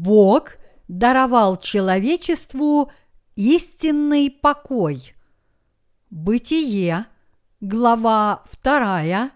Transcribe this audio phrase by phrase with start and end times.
[0.00, 0.52] Бог
[0.88, 2.90] даровал человечеству
[3.36, 5.14] истинный покой.
[6.08, 7.04] Бытие,
[7.60, 9.30] глава 2,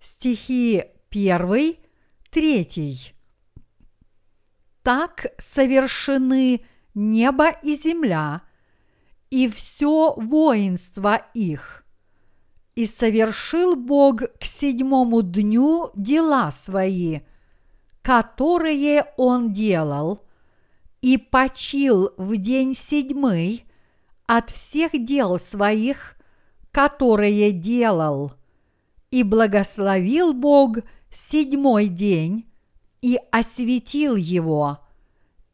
[0.00, 1.76] стихи 1,
[2.32, 3.14] 3.
[4.82, 6.62] Так совершены
[6.94, 8.42] небо и земля,
[9.30, 11.84] и все воинство их.
[12.74, 17.20] И совершил Бог к седьмому дню дела свои,
[18.08, 20.22] которые Он делал,
[21.02, 23.66] и почил в день седьмый
[24.24, 26.16] от всех дел своих,
[26.72, 28.32] которые делал.
[29.10, 30.78] И благословил Бог
[31.12, 32.50] седьмой день
[33.02, 34.78] и осветил его,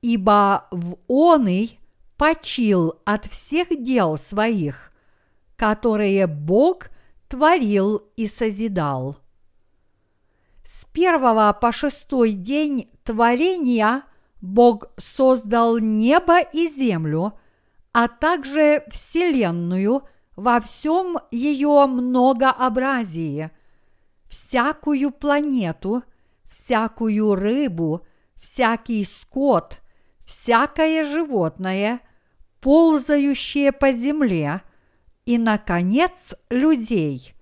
[0.00, 1.80] ибо в оный
[2.16, 4.92] почил от всех дел своих,
[5.56, 6.90] которые Бог
[7.26, 9.23] творил и созидал.
[10.64, 14.04] С первого по шестой день творения
[14.40, 17.38] Бог создал небо и землю,
[17.92, 20.04] а также Вселенную
[20.36, 23.50] во всем ее многообразии,
[24.26, 26.02] всякую планету,
[26.44, 29.80] всякую рыбу, всякий скот,
[30.24, 32.00] всякое животное,
[32.60, 34.62] ползающее по земле,
[35.26, 37.33] и, наконец, людей.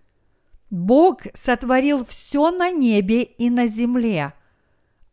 [0.72, 4.32] Бог сотворил все на небе и на земле,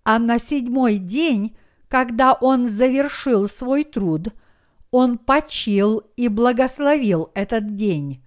[0.06, 1.58] а на седьмой день,
[1.90, 4.30] когда Он завершил свой труд,
[4.90, 8.24] Он почил и благословил этот день.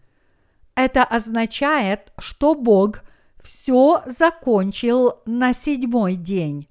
[0.74, 3.00] Это означает, что Бог
[3.42, 6.68] все закончил на седьмой день.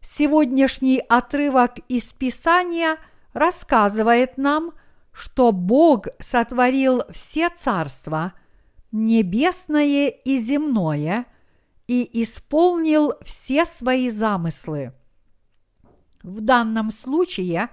[0.00, 2.96] Сегодняшний отрывок из Писания
[3.34, 4.72] рассказывает нам,
[5.12, 8.32] что Бог сотворил все царства,
[8.94, 11.26] небесное и земное,
[11.86, 14.94] и исполнил все свои замыслы.
[16.22, 17.68] В данном случае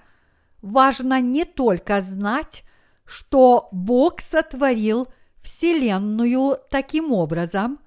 [0.62, 2.64] важно не только знать,
[3.06, 5.08] что Бог сотворил
[5.42, 7.80] Вселенную таким образом,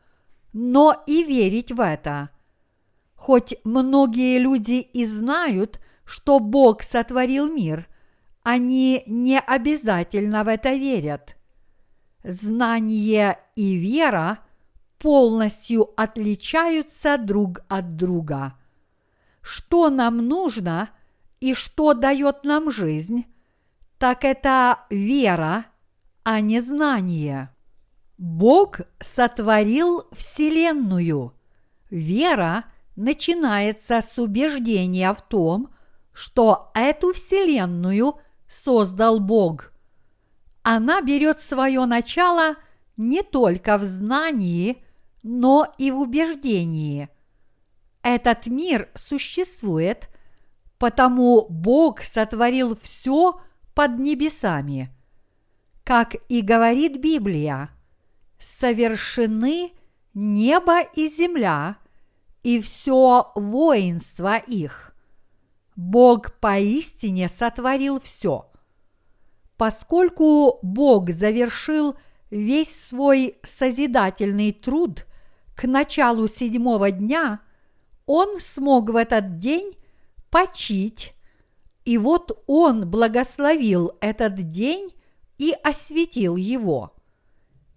[0.55, 2.31] но и верить в это–
[3.25, 7.89] Хоть многие люди и знают, что Бог сотворил мир,
[8.43, 11.35] они не обязательно в это верят.
[12.25, 14.39] Знание и вера
[14.99, 18.55] полностью отличаются друг от друга.
[19.43, 20.91] Что нам нужно
[21.41, 23.27] и что дает нам жизнь,
[23.99, 25.67] так это вера,
[26.23, 27.51] а не знание.
[28.17, 31.35] Бог сотворил Вселенную.
[31.91, 32.65] Вера–
[32.97, 35.71] начинается с убеждения в том,
[36.13, 38.17] что эту Вселенную
[38.49, 39.73] создал Бог.
[40.65, 42.57] Она берет свое начало
[42.97, 44.85] не только в знании,
[45.23, 47.09] но и в убеждении.
[48.03, 50.09] Этот мир существует,
[50.79, 53.41] потому Бог сотворил все
[53.75, 54.91] под небесами.
[55.85, 57.71] Как и говорит Библия,
[58.41, 59.71] совершены
[60.13, 61.77] небо и земля–
[62.45, 64.95] и все воинство их.
[65.75, 68.53] Бог поистине сотворил все.
[69.57, 71.97] Поскольку Бог завершил
[72.31, 75.07] весь свой созидательный труд
[75.55, 77.41] к началу седьмого дня,
[78.07, 79.77] Он смог в этот день
[80.31, 81.15] почить,
[81.85, 84.91] и вот Он благословил этот день
[85.39, 86.95] и осветил его.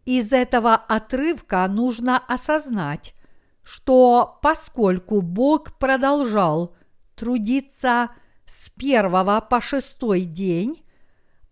[0.06, 3.14] Из этого отрывка нужно осознать,
[3.62, 6.76] что поскольку Бог продолжал
[7.16, 8.10] трудиться
[8.46, 10.82] с первого по шестой день,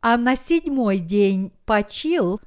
[0.06, 2.40] а на седьмой день почил,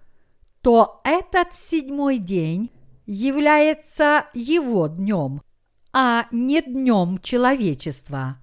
[0.62, 2.70] то этот седьмой день
[3.04, 5.42] является его днем,
[5.92, 8.36] а не днем человечества.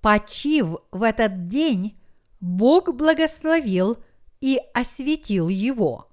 [0.00, 2.00] Почив в этот день,
[2.38, 3.98] Бог благословил
[4.40, 6.06] и осветил его.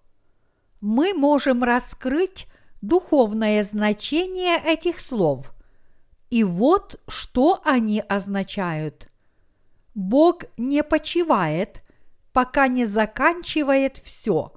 [0.82, 2.48] Мы можем раскрыть
[2.82, 5.54] духовное значение этих слов.
[6.32, 9.08] И вот что они означают.
[9.94, 11.84] Бог не почивает,
[12.38, 14.54] пока не заканчивает все.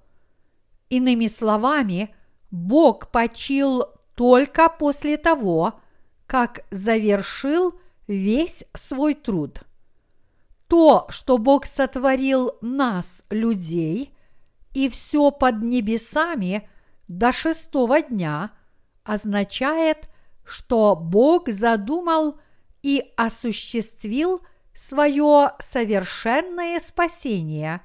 [0.90, 2.14] Иными словами,
[2.50, 5.80] Бог почил только после того,
[6.26, 9.62] как завершил весь свой труд.
[10.68, 14.14] То, что Бог сотворил нас, людей,
[14.74, 16.68] и все под небесами–
[17.08, 18.50] до шестого дня
[19.04, 20.10] означает,
[20.44, 22.38] что Бог задумал
[22.82, 24.42] и осуществил
[24.80, 27.82] свое совершенное спасение,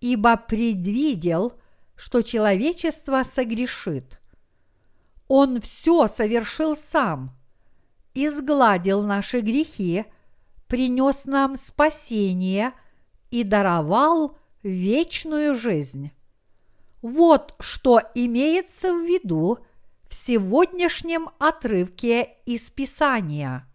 [0.00, 1.54] ибо предвидел,
[1.96, 4.20] что человечество согрешит.
[5.26, 7.36] Он все совершил сам.
[8.16, 10.04] изгладил наши грехи,
[10.68, 12.72] принес нам спасение
[13.32, 16.12] и даровал вечную жизнь.
[17.02, 19.58] Вот что имеется в виду
[20.08, 23.68] в сегодняшнем отрывке из Писания.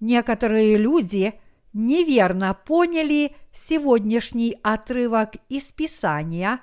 [0.00, 1.34] Некоторые люди
[1.72, 6.60] неверно поняли сегодняшний отрывок из Писания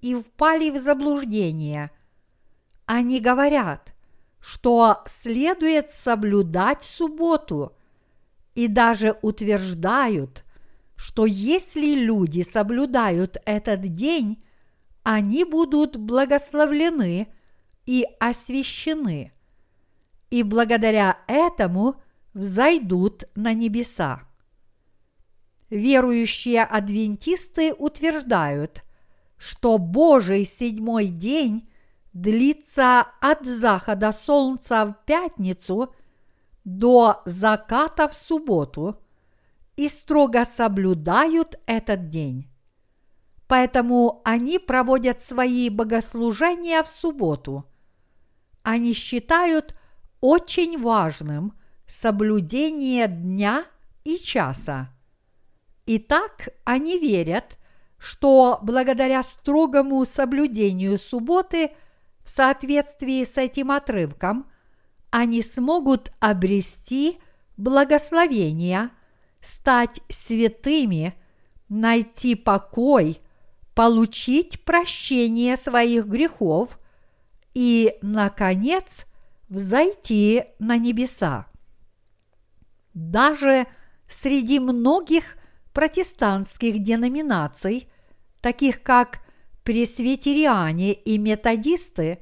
[0.00, 1.90] и впали в заблуждение.
[2.86, 3.94] Они говорят,
[4.40, 7.76] что следует соблюдать субботу,
[8.54, 10.44] и даже утверждают,
[10.96, 14.42] что если люди соблюдают этот день,
[15.02, 17.28] они будут благословлены
[17.86, 19.32] и освящены,
[20.30, 21.96] и благодаря этому
[22.34, 24.22] взойдут на небеса.
[25.70, 28.82] Верующие адвентисты утверждают,
[29.38, 31.68] что Божий седьмой день
[32.12, 35.94] длится от захода солнца в пятницу
[36.64, 39.00] до заката в субботу
[39.76, 42.48] и строго соблюдают этот день.
[43.48, 47.64] Поэтому они проводят свои богослужения в субботу.
[48.62, 49.74] Они считают
[50.20, 51.54] очень важным
[51.92, 53.66] соблюдение дня
[54.02, 54.88] и часа.
[55.84, 57.58] Итак, они верят,
[57.98, 61.72] что благодаря строгому соблюдению субботы
[62.24, 64.46] в соответствии с этим отрывком
[65.10, 67.18] они смогут обрести
[67.58, 68.88] благословение,
[69.42, 71.14] стать святыми,
[71.68, 73.20] найти покой,
[73.74, 76.78] получить прощение своих грехов
[77.52, 79.04] и, наконец,
[79.50, 81.51] взойти на небеса.
[82.94, 83.66] Даже
[84.08, 85.36] среди многих
[85.72, 87.88] протестантских деноминаций,
[88.40, 89.20] таких как
[89.64, 92.18] пресвитериане и методисты,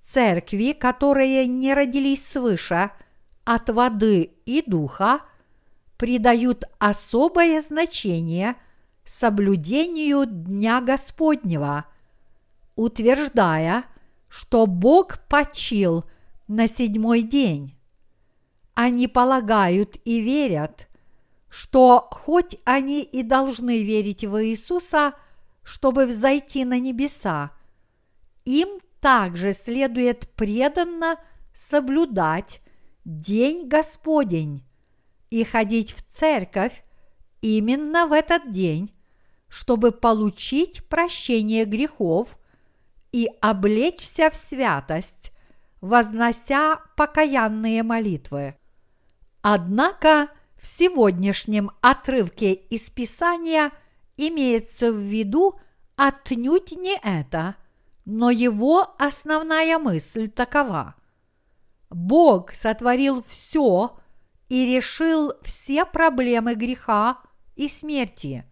[0.00, 2.90] церкви, которые не родились свыше
[3.44, 5.20] от воды и духа,
[5.96, 8.54] придают особое значение
[9.04, 11.86] соблюдению Дня Господнего,
[12.76, 13.84] утверждая,
[14.28, 16.04] что Бог почил
[16.48, 17.75] на седьмой день.
[18.76, 20.88] Они полагают и верят,
[21.48, 25.14] что хоть они и должны верить в Иисуса–
[25.66, 27.50] чтобы взойти на небеса,
[28.44, 28.68] им
[29.00, 31.18] также следует преданно
[31.52, 32.60] соблюдать
[33.04, 34.64] День Господень
[35.30, 36.84] и ходить в церковь
[37.40, 38.92] именно в этот день,
[39.48, 42.38] чтобы получить прощение грехов
[43.10, 45.32] и облечься в святость,
[45.80, 48.54] вознося покаянные молитвы.
[49.48, 50.28] Однако
[50.60, 53.70] в сегодняшнем отрывке из Писания–
[54.16, 55.58] имеется в виду
[55.96, 57.56] отнюдь не это,
[58.04, 60.94] но его основная мысль такова.
[61.90, 63.96] Бог сотворил все
[64.48, 67.20] и решил все проблемы греха
[67.54, 68.44] и смерти.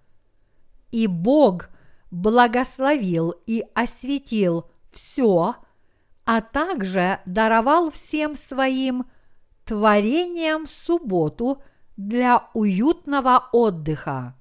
[0.91, 1.69] И Бог
[2.11, 5.57] благословил и осветил все,
[6.25, 9.07] а также даровал всем своим
[9.65, 11.63] творениям субботу
[11.97, 14.35] для уютного отдыха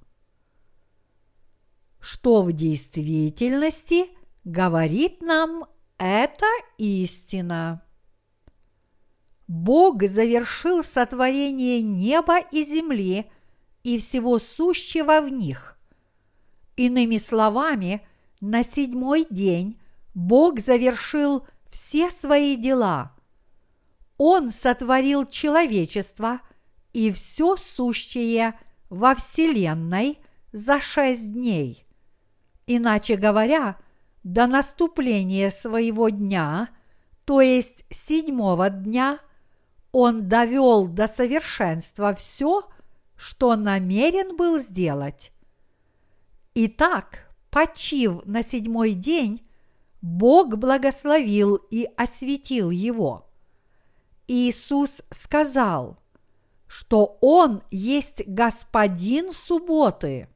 [2.03, 4.09] что в действительности
[4.43, 5.63] говорит нам
[5.97, 6.45] эта
[6.77, 7.81] истина.
[9.47, 13.31] Бог завершил сотворение неба и земли
[13.83, 15.77] и всего сущего в них.
[16.75, 18.05] Иными словами,
[18.41, 19.79] на седьмой день
[20.13, 23.15] Бог завершил все свои дела.
[24.25, 26.39] Он сотворил человечество
[26.93, 28.57] и все сущее
[28.89, 30.17] во Вселенной
[30.53, 31.85] за шесть дней.
[32.65, 33.75] Иначе говоря,
[34.23, 36.69] до наступления своего дня,
[37.25, 39.19] то есть седьмого дня,
[39.91, 42.63] он довел до совершенства все,
[43.17, 45.33] что намерен был сделать.
[46.55, 49.45] Итак, почив на седьмой день,
[50.01, 53.29] Бог благословил и осветил его.
[54.27, 55.97] Иисус сказал,
[56.67, 60.27] что Он есть Господин субботы.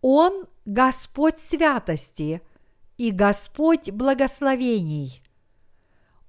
[0.00, 2.40] Он Господь святости
[2.96, 5.22] и Господь благословений.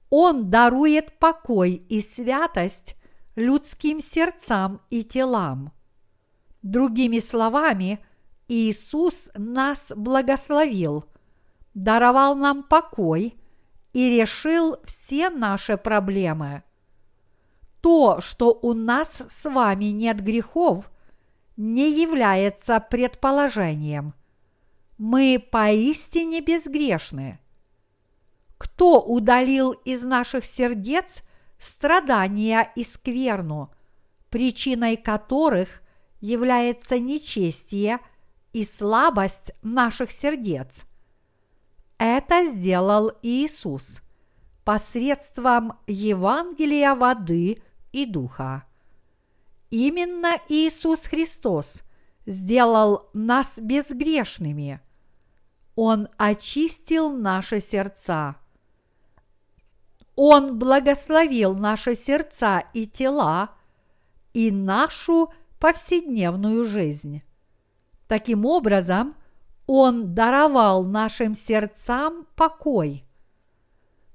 [0.10, 2.96] Он дарует покой и святость
[3.36, 5.72] людским сердцам и телам.
[6.62, 8.04] Другими словами,
[8.48, 11.06] Иисус нас благословил,
[11.74, 13.36] даровал нам покой
[13.94, 16.64] и решил все наши проблемы.
[17.82, 20.92] То, что у нас с вами нет грехов,
[21.56, 24.14] не является предположением–
[24.98, 27.40] мы поистине безгрешны.
[28.58, 31.24] Кто удалил из наших сердец
[31.60, 33.70] страдания и скверну,
[34.30, 35.82] причиной которых
[36.22, 38.00] является нечестие
[38.54, 40.84] и слабость наших сердец.
[42.06, 44.02] Это сделал Иисус
[44.66, 48.66] посредством Евангелия воды и духа.
[49.70, 51.82] Именно Иисус Христос
[52.26, 54.82] сделал нас безгрешными.
[55.78, 58.36] Он очистил наши сердца.
[60.18, 63.52] Он благословил наши сердца и тела
[64.34, 67.24] и нашу повседневную жизнь.
[68.10, 69.16] Таким образом,
[69.66, 73.06] Он даровал нашим сердцам покой.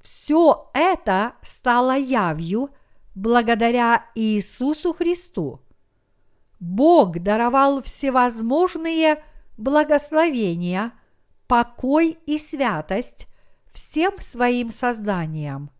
[0.02, 2.71] Все это стало явью
[3.14, 5.61] благодаря Иисусу Христу.
[6.61, 9.23] Бог даровал всевозможные
[9.57, 10.93] благословения,
[11.47, 13.26] покой и святость
[13.73, 15.71] всем своим созданиям.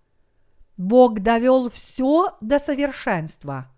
[0.77, 3.71] Бог довел все до совершенства.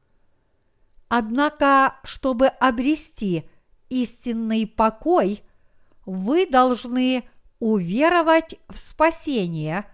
[1.09, 3.49] Однако, чтобы обрести
[3.88, 5.42] истинный покой,
[6.07, 7.25] вы должны
[7.59, 9.87] уверовать в спасение,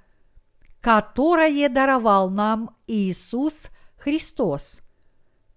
[0.81, 4.81] которое даровал нам Иисус Христос.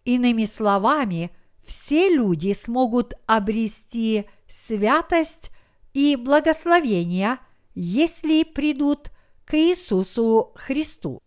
[0.06, 1.32] Иными словами,
[1.63, 5.51] все люди смогут обрести святость
[5.94, 7.38] и благословение,
[7.75, 9.12] если придут
[9.46, 11.22] к Иисусу Христу.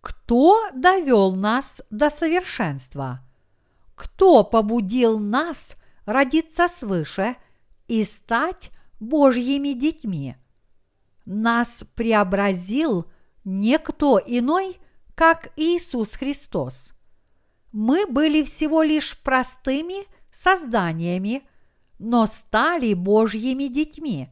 [0.00, 3.20] Кто довел нас до совершенства?
[3.94, 7.36] Кто побудил нас родиться свыше
[7.90, 8.70] и стать
[9.00, 10.36] Божьими детьми?
[11.26, 13.10] Нас преобразил
[13.44, 14.78] никто иной,
[15.16, 16.92] как Иисус Христос.
[17.72, 21.42] Мы были всего лишь простыми созданиями,
[21.98, 24.28] но стали Божьими детьми.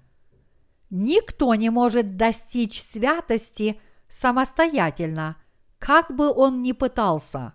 [0.89, 5.37] Никто не может достичь святости самостоятельно,
[5.81, 7.55] как бы он ни пытался.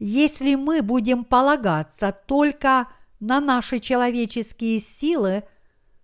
[0.00, 5.44] Если мы будем полагаться только на наши человеческие силы,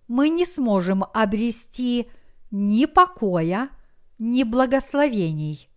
[0.06, 2.08] мы не сможем обрести
[2.50, 3.70] ни покоя,
[4.18, 5.68] ни благословений.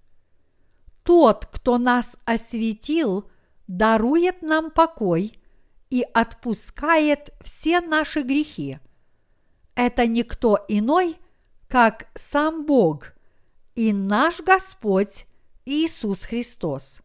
[1.04, 3.30] Тот, кто нас осветил,
[3.68, 5.40] дарует нам покой
[5.90, 8.80] и отпускает все наши грехи.
[9.76, 11.18] Это никто иной,
[11.68, 13.14] как сам Бог
[13.76, 15.26] и наш Господь
[15.66, 17.00] Иисус Христос.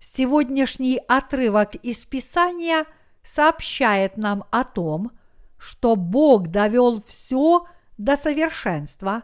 [0.00, 2.86] Сегодняшний отрывок из Писания
[3.24, 5.12] сообщает нам о том,
[5.58, 7.66] что Бог довел все
[7.96, 9.22] до совершенства,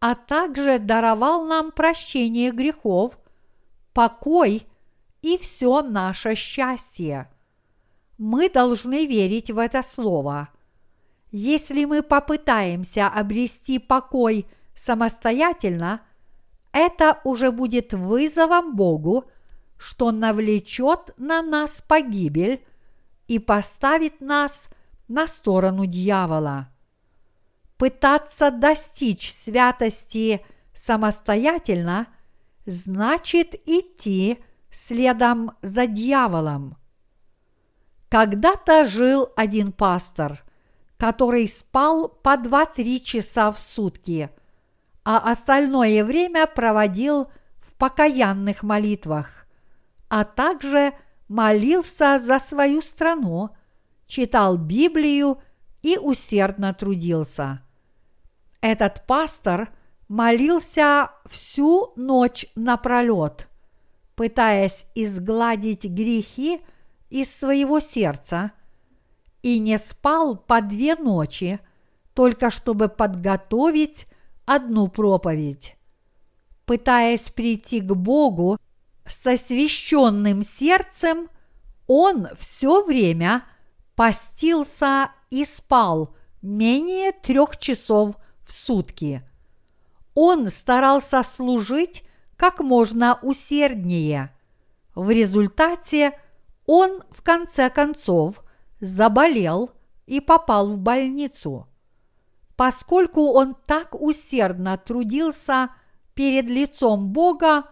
[0.00, 3.18] а также даровал нам прощение грехов,
[3.92, 4.66] покой
[5.22, 7.30] и все наше счастье.
[8.16, 10.48] Мы должны верить в это слово.
[11.30, 16.00] Если мы попытаемся обрести покой самостоятельно,
[16.72, 19.24] это уже будет вызовом Богу,
[19.76, 22.64] что навлечет на нас погибель
[23.28, 24.68] и поставит нас
[25.06, 26.70] на сторону дьявола.
[27.76, 30.44] Пытаться достичь святости
[30.74, 32.08] самостоятельно
[32.66, 34.38] значит идти
[34.70, 36.76] следом за дьяволом.
[38.08, 40.44] Когда-то жил один пастор,
[40.96, 44.30] который спал по 2-3 часа в сутки,
[45.04, 47.30] а остальное время проводил
[47.60, 49.46] в покаянных молитвах,
[50.08, 50.94] а также
[51.28, 53.50] молился за свою страну,
[54.06, 55.38] читал Библию
[55.82, 57.62] и усердно трудился.
[58.60, 59.72] Этот пастор
[60.08, 63.48] молился всю ночь напролет,
[64.16, 66.60] пытаясь изгладить грехи–
[67.10, 68.52] из своего сердца
[69.42, 71.60] и не спал по две ночи,
[72.14, 74.06] только чтобы подготовить
[74.44, 75.76] одну проповедь.
[76.66, 78.58] Пытаясь прийти к Богу
[79.08, 81.28] со священным сердцем,
[81.86, 83.44] он все время
[83.94, 89.22] постился и спал менее трех часов в сутки.
[90.14, 92.04] Он старался служить
[92.36, 94.32] как можно усерднее.
[94.94, 96.18] В результате–
[96.68, 98.44] он в конце концов
[98.78, 99.70] заболел
[100.04, 101.66] и попал в больницу.
[102.56, 105.70] Поскольку он так усердно трудился
[106.12, 107.64] перед лицом Бога,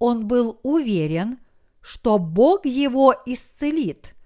[0.00, 1.38] он был уверен,
[1.80, 4.16] что Бог его исцелит,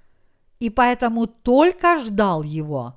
[0.61, 2.95] и поэтому только ждал его.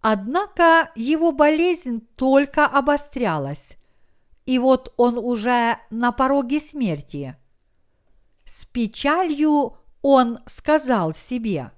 [0.00, 3.76] Однако его болезнь только обострялась,
[4.46, 7.36] и вот он уже на пороге смерти.
[8.46, 11.72] С печалью он сказал себе,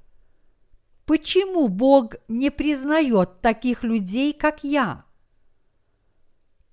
[1.06, 5.04] почему Бог не признает таких людей, как я?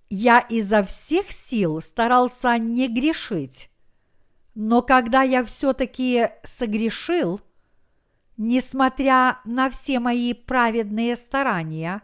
[0.10, 3.70] Я изо всех сил старался не грешить.
[4.56, 7.42] Но когда я все-таки согрешил,
[8.38, 12.02] несмотря на все мои праведные старания,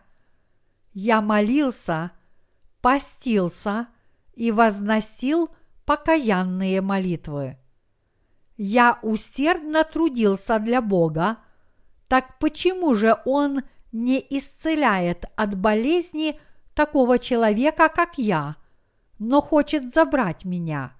[0.94, 2.12] я молился,
[2.82, 3.88] постился
[4.36, 5.50] и возносил
[5.86, 7.58] покаянные молитвы.
[8.58, 11.40] Я усердно трудился для Бога,
[12.08, 16.40] так почему же Он не исцеляет от болезни
[16.75, 18.58] такого человека, как я,
[19.17, 20.94] но хочет забрать меня?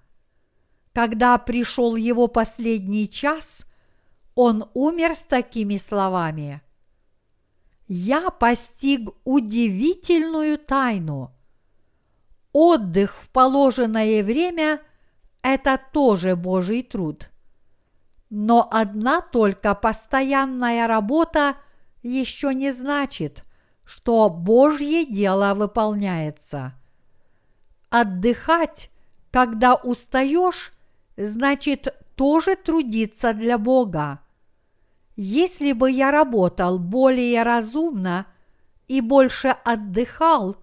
[0.92, 3.64] Когда пришел его последний час,
[4.34, 6.62] он умер с такими словами.
[7.86, 11.32] Я постиг удивительную тайну.
[12.52, 14.80] Отдых в положенное время–
[15.42, 17.30] это тоже Божий труд–
[18.30, 21.56] но одна только постоянная работа
[22.02, 23.44] еще не значит,
[23.86, 26.74] что Божье дело выполняется.
[27.88, 28.90] Отдыхать,
[29.30, 30.74] когда устаешь,
[31.16, 34.20] значит тоже трудиться для Бога.
[35.16, 38.26] Если бы я работал более разумно
[38.88, 40.56] и больше отдыхал,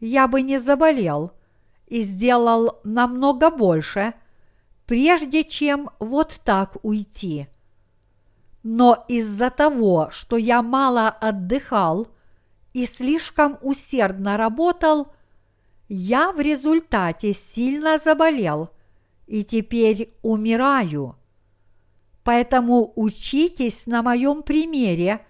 [0.00, 1.32] я бы не заболел
[1.86, 4.14] и сделал намного больше–
[4.90, 7.46] прежде чем вот так уйти.
[8.64, 12.08] Но из-за того, что я мало отдыхал
[12.72, 15.12] и слишком усердно работал,
[15.88, 18.70] я в результате сильно заболел
[19.26, 21.16] и теперь умираю.
[22.22, 25.26] Поэтому учитесь на моем примере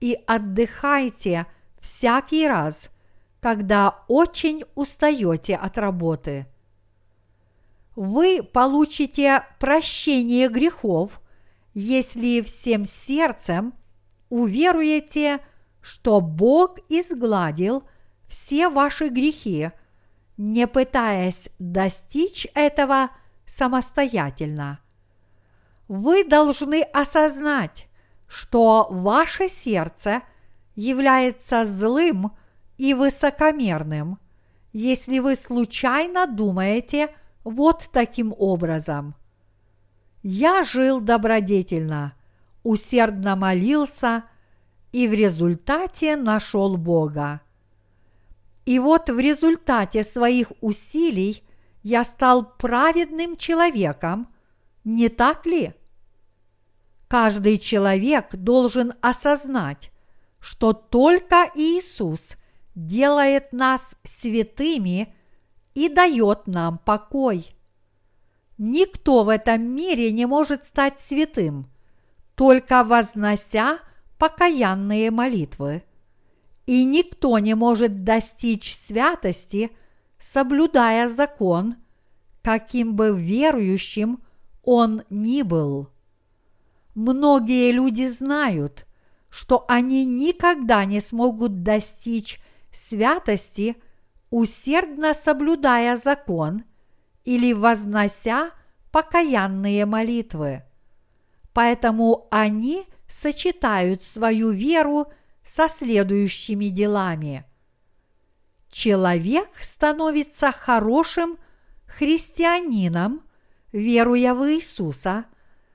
[0.00, 1.46] и отдыхайте
[1.80, 2.90] всякий раз,
[3.40, 6.46] когда очень устаете от работы
[7.96, 11.20] вы получите прощение грехов,
[11.74, 13.74] если всем сердцем
[14.28, 15.40] уверуете,
[15.82, 17.84] что Бог изгладил
[18.26, 19.70] все ваши грехи,
[20.38, 23.10] не пытаясь достичь этого
[23.44, 24.80] самостоятельно.
[25.88, 27.88] Вы должны осознать,
[28.26, 30.22] что ваше сердце
[30.74, 32.32] является злым
[32.78, 34.18] и высокомерным,
[34.72, 37.14] если вы случайно думаете–
[37.44, 39.14] вот таким образом.
[40.22, 42.14] Я жил добродетельно,
[42.62, 44.24] усердно молился
[44.92, 47.40] и в результате нашел Бога.
[48.64, 51.42] И вот в результате своих усилий
[51.82, 54.28] я стал праведным человеком,
[54.84, 55.74] не так ли?
[57.08, 59.90] Каждый человек должен осознать,
[60.38, 62.36] что только Иисус
[62.74, 65.14] делает нас святыми–
[65.74, 67.54] и дает нам покой.
[68.58, 71.70] Никто в этом мире не может стать святым,
[72.34, 73.80] только вознося
[74.22, 75.82] покаянные молитвы.
[76.64, 79.72] И никто не может достичь святости,
[80.16, 81.74] соблюдая закон,
[82.40, 84.22] каким бы верующим
[84.62, 85.88] он ни был.
[86.94, 88.86] Многие люди знают,
[89.28, 93.74] что они никогда не смогут достичь святости–
[94.30, 96.62] усердно соблюдая закон
[97.24, 98.52] или вознося
[98.92, 100.62] покаянные молитвы.
[101.52, 105.12] Поэтому они сочетают свою веру
[105.44, 107.44] со следующими делами.
[108.70, 111.38] Человек становится хорошим
[111.86, 113.22] христианином,
[113.70, 115.26] веруя в Иисуса,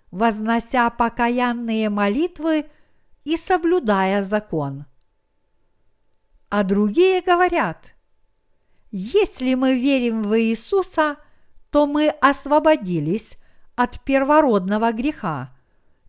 [0.09, 2.65] вознося покаянные молитвы
[3.23, 4.85] и соблюдая закон.
[6.49, 7.93] А другие говорят–
[8.91, 11.17] если мы верим в Иисуса,
[11.71, 13.37] то мы освободились
[13.75, 15.56] от первородного греха.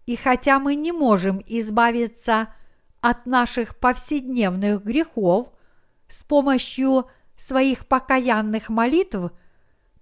[0.08, 2.48] И хотя мы не можем избавиться
[3.02, 5.52] от наших повседневных грехов
[6.08, 9.30] с помощью своих покаянных молитв,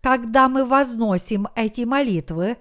[0.01, 2.57] когда мы возносим эти молитвы,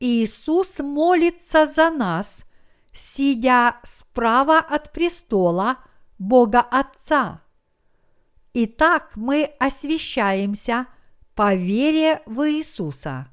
[0.00, 2.46] Иисус молится за нас,
[2.94, 5.76] сидя справа от престола
[6.18, 7.42] Бога Отца.
[8.54, 10.86] Итак, мы освящаемся
[11.34, 13.28] по вере в Иисуса.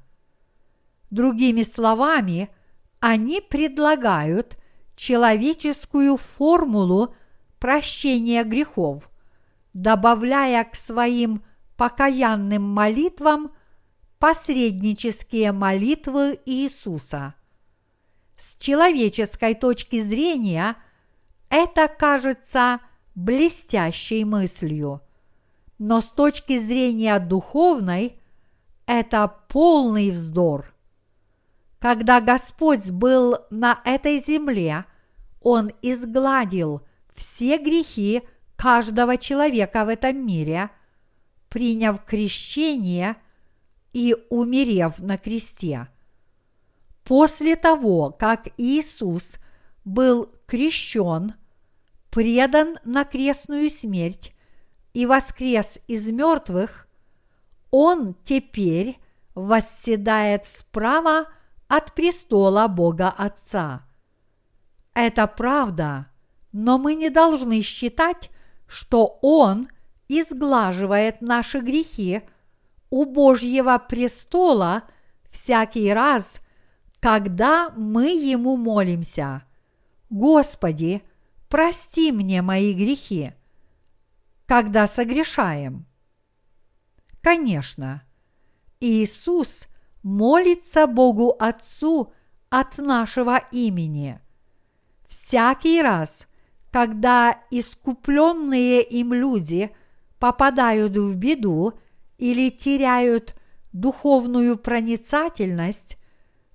[1.10, 2.50] Другими словами,
[3.02, 4.56] они предлагают
[4.96, 7.14] человеческую формулу
[7.58, 9.10] прощения грехов,
[9.74, 11.44] добавляя к своим
[11.76, 13.52] покаянным молитвам
[14.18, 17.34] посреднические молитвы Иисуса.
[18.38, 20.76] С человеческой точки зрения
[21.50, 22.80] это кажется
[23.14, 25.02] блестящей мыслью–
[25.84, 28.16] но с точки зрения духовной
[28.86, 30.71] это полный вздор.
[31.82, 34.84] Когда Господь был на этой земле,
[35.40, 38.22] Он изгладил все грехи
[38.54, 40.70] каждого человека в этом мире,
[41.48, 43.16] приняв крещение
[43.92, 45.88] и умерев на кресте.
[47.02, 49.38] После того, как Иисус
[49.84, 51.34] был крещен,
[52.12, 54.32] предан на крестную смерть
[54.94, 56.86] и воскрес из мертвых,
[57.72, 59.00] Он теперь
[59.34, 61.26] восседает справа
[61.72, 63.86] от престола Бога Отца.
[64.92, 66.08] Это правда,
[66.52, 68.30] но мы не должны считать,
[68.66, 69.68] что Он
[70.06, 72.20] изглаживает наши грехи
[72.90, 74.82] у Божьего престола
[75.30, 76.42] всякий раз,
[77.00, 79.42] когда мы Ему молимся.
[80.10, 81.02] Господи,
[81.48, 83.32] прости мне мои грехи,
[84.44, 85.86] когда согрешаем.
[87.22, 88.02] Конечно,
[88.78, 89.64] Иисус
[90.02, 92.12] молится Богу Отцу
[92.50, 94.20] от нашего имени.
[95.06, 96.26] Всякий раз,
[96.70, 99.74] когда искупленные им люди
[100.18, 101.74] попадают в беду
[102.18, 103.34] или теряют
[103.72, 105.98] духовную проницательность,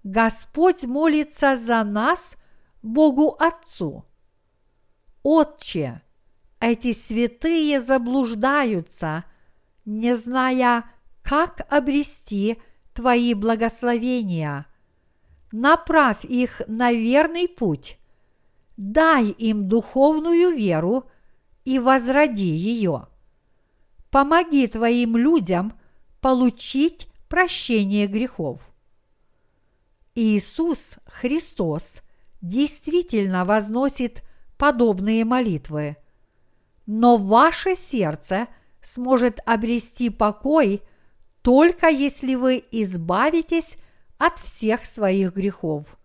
[0.04, 2.36] Господь молится за нас
[2.82, 4.06] Богу Отцу.
[5.24, 6.02] Отче,
[6.60, 9.26] эти святые заблуждаются,
[9.86, 10.86] не зная,
[11.22, 12.62] как обрести
[12.98, 14.66] Твои благословения.
[15.52, 18.00] Направь их на верный путь.
[18.76, 21.08] Дай им духовную веру
[21.64, 23.08] и возроди ее.
[24.10, 25.74] Помоги Твоим людям
[26.22, 28.62] получить прощение грехов.
[30.16, 32.02] Иисус Христос
[32.42, 34.24] действительно возносит
[34.58, 35.98] подобные молитвы,
[36.88, 38.48] но ваше сердце
[38.82, 40.82] сможет обрести покой–
[41.42, 43.78] только если вы избавитесь
[44.18, 45.98] от всех своих грехов.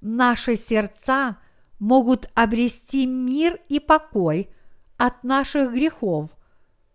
[0.00, 1.38] Наши сердца
[1.78, 4.50] могут обрести мир и покой
[4.96, 6.30] от наших грехов,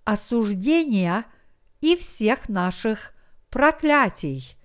[0.03, 1.25] осуждения
[1.81, 3.13] и всех наших
[3.49, 4.57] проклятий,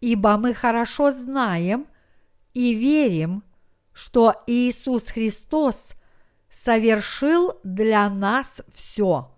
[0.00, 1.86] ибо мы хорошо знаем
[2.54, 3.42] и верим,
[3.92, 5.94] что Иисус Христос
[6.48, 9.34] совершил для нас все–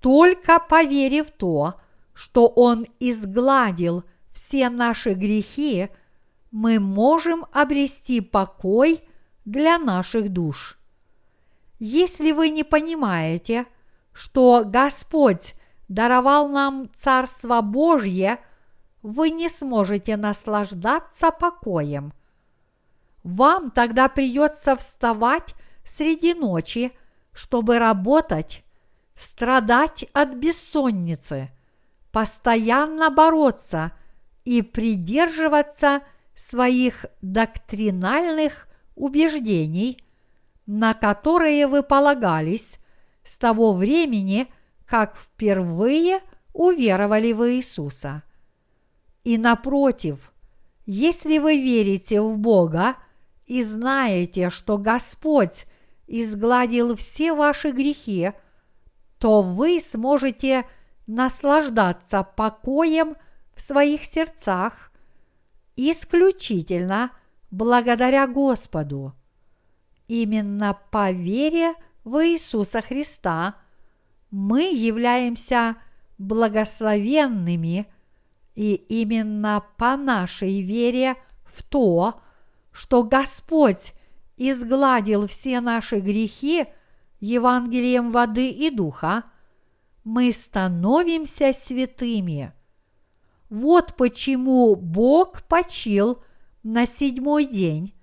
[0.00, 1.80] только поверив то,
[2.14, 5.88] что Он изгладил все наши грехи,
[6.50, 9.02] мы можем обрести покой
[9.44, 10.78] для наших душ.
[11.78, 13.66] Если вы не понимаете,
[14.12, 15.54] что Господь
[15.88, 18.38] даровал нам Царство Божье,
[19.02, 22.12] вы не сможете наслаждаться покоем.
[23.22, 26.92] Вам тогда придется вставать среди ночи,
[27.32, 28.64] чтобы работать
[29.18, 31.50] страдать от бессонницы,
[32.12, 33.92] постоянно бороться
[34.44, 36.02] и придерживаться
[36.36, 39.98] своих доктринальных убеждений,
[40.66, 42.78] на которые вы полагались
[43.24, 44.46] с того времени,
[44.86, 46.20] как впервые
[46.52, 48.22] уверовали в Иисуса.
[49.24, 50.32] И напротив,
[50.86, 52.96] если вы верите в Бога
[53.46, 55.66] и знаете, что Господь
[56.06, 58.30] изгладил все ваши грехи–
[59.18, 60.64] то вы сможете
[61.06, 63.16] наслаждаться покоем
[63.54, 64.92] в своих сердцах
[65.76, 67.10] исключительно
[67.50, 69.14] благодаря Господу.
[70.06, 73.56] Именно по вере в Иисуса Христа
[74.30, 75.76] мы являемся
[76.18, 77.86] благословенными,
[78.54, 82.20] и именно по нашей вере в то,
[82.72, 83.94] что Господь
[84.36, 86.66] изгладил все наши грехи–
[87.20, 89.24] Евангелием воды и духа,
[90.04, 92.52] мы становимся святыми.
[93.50, 96.22] Вот почему Бог почил
[96.62, 97.94] на седьмой день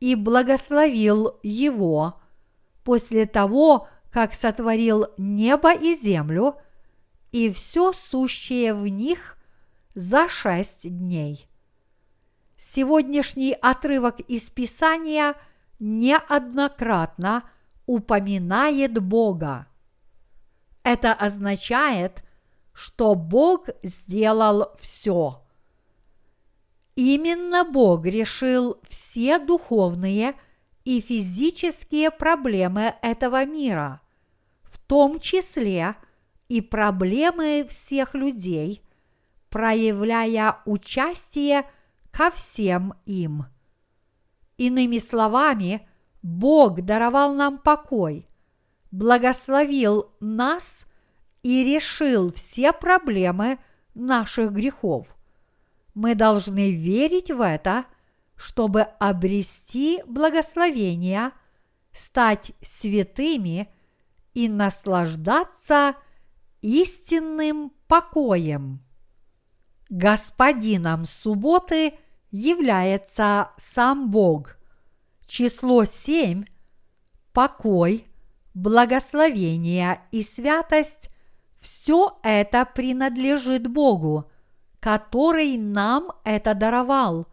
[0.00, 2.20] и благословил его
[2.84, 6.56] после того, как сотворил небо и землю
[7.30, 9.38] и все сущее в них
[9.94, 11.48] за шесть дней.
[12.56, 15.34] Сегодняшний отрывок из Писания
[15.78, 17.44] неоднократно–
[17.92, 19.66] упоминает Бога.
[20.82, 22.24] Это означает,
[22.72, 25.44] что Бог сделал все.
[26.94, 30.34] Именно Бог решил все духовные
[30.84, 34.00] и физические проблемы этого мира,
[34.62, 35.94] в том числе
[36.48, 38.82] и проблемы всех людей,
[39.50, 41.66] проявляя участие
[42.10, 43.44] ко всем им.
[44.56, 45.86] Иными словами,
[46.22, 48.28] Бог даровал нам покой,
[48.90, 50.86] благословил нас
[51.42, 53.58] и решил все проблемы
[53.94, 55.16] наших грехов.
[55.94, 57.84] Мы должны верить в это,
[58.36, 61.32] чтобы обрести благословение,
[61.92, 63.68] стать святыми
[64.32, 65.96] и наслаждаться
[66.62, 68.80] истинным покоем.
[69.90, 71.94] Господином субботы
[72.30, 74.56] является сам Бог.
[75.32, 76.44] Число семь–
[77.32, 78.06] покой,
[78.52, 81.08] благословение и святость–
[81.58, 84.30] все это принадлежит Богу,
[84.78, 87.28] который нам это даровал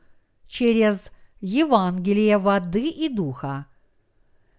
[0.47, 3.65] через Евангелие воды и духа.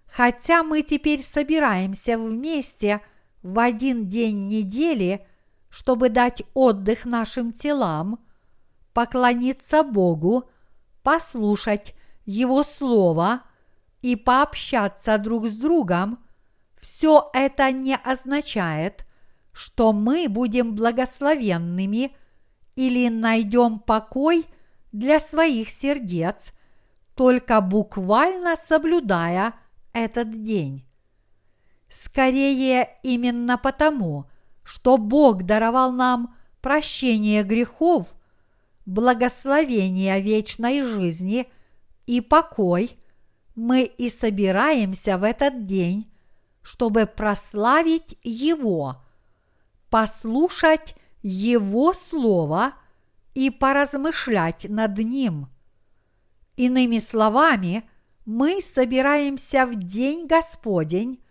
[0.05, 3.01] Хотя мы теперь собираемся вместе
[3.43, 5.27] в один день недели,
[5.71, 8.19] чтобы дать отдых нашим телам,
[8.93, 10.45] поклониться Богу,
[11.03, 11.95] послушать
[12.31, 13.43] Его Слово
[14.03, 16.25] и пообщаться друг с другом,
[16.81, 19.05] все это не означает,
[19.53, 22.15] что мы будем благословенными
[22.77, 24.47] или найдем покой
[24.93, 26.53] для своих сердец,
[27.17, 29.55] только буквально соблюдая
[29.93, 30.87] этот день.
[31.89, 34.31] Скорее именно потому,
[34.63, 38.15] что Бог даровал нам прощение грехов,
[38.87, 41.51] благословение вечной жизни
[42.11, 42.99] и покой,
[43.55, 46.11] мы и собираемся в этот день,
[46.61, 49.01] чтобы прославить Его,
[49.91, 52.73] послушать Его Слово
[53.35, 55.51] и поразмышлять над Ним.
[56.57, 57.89] Иными словами,
[58.27, 61.23] мы собираемся в день Господень,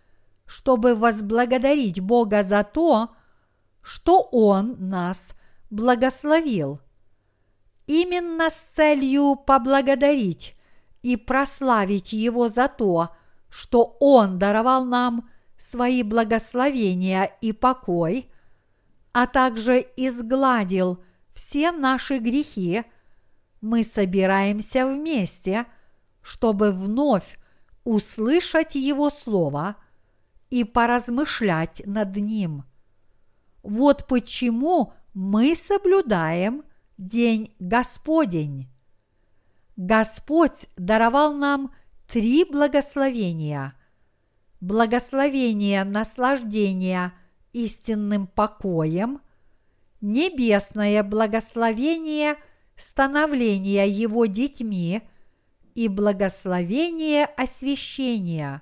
[0.45, 3.09] чтобы возблагодарить Бога за то,
[3.81, 5.33] что Он нас
[5.69, 6.79] благословил.
[7.85, 10.55] Именно с целью поблагодарить
[11.01, 13.15] и прославить Его за то,
[13.49, 18.31] что Он даровал нам свои благословения и покой,
[19.11, 22.83] а также изгладил все наши грехи,
[23.61, 25.65] мы собираемся вместе–
[26.21, 27.39] чтобы вновь
[27.83, 29.77] услышать Его Слово
[30.49, 32.65] и поразмышлять над ним.
[33.63, 36.63] Вот почему мы соблюдаем
[36.97, 38.69] День Господень.
[39.79, 41.73] Господь даровал нам
[42.07, 43.73] три благословения.
[44.61, 47.13] Благословение наслаждения
[47.53, 49.21] истинным покоем,
[50.01, 52.35] небесное благословение
[52.75, 55.01] становления Его детьми–
[55.79, 58.61] и благословение освящения.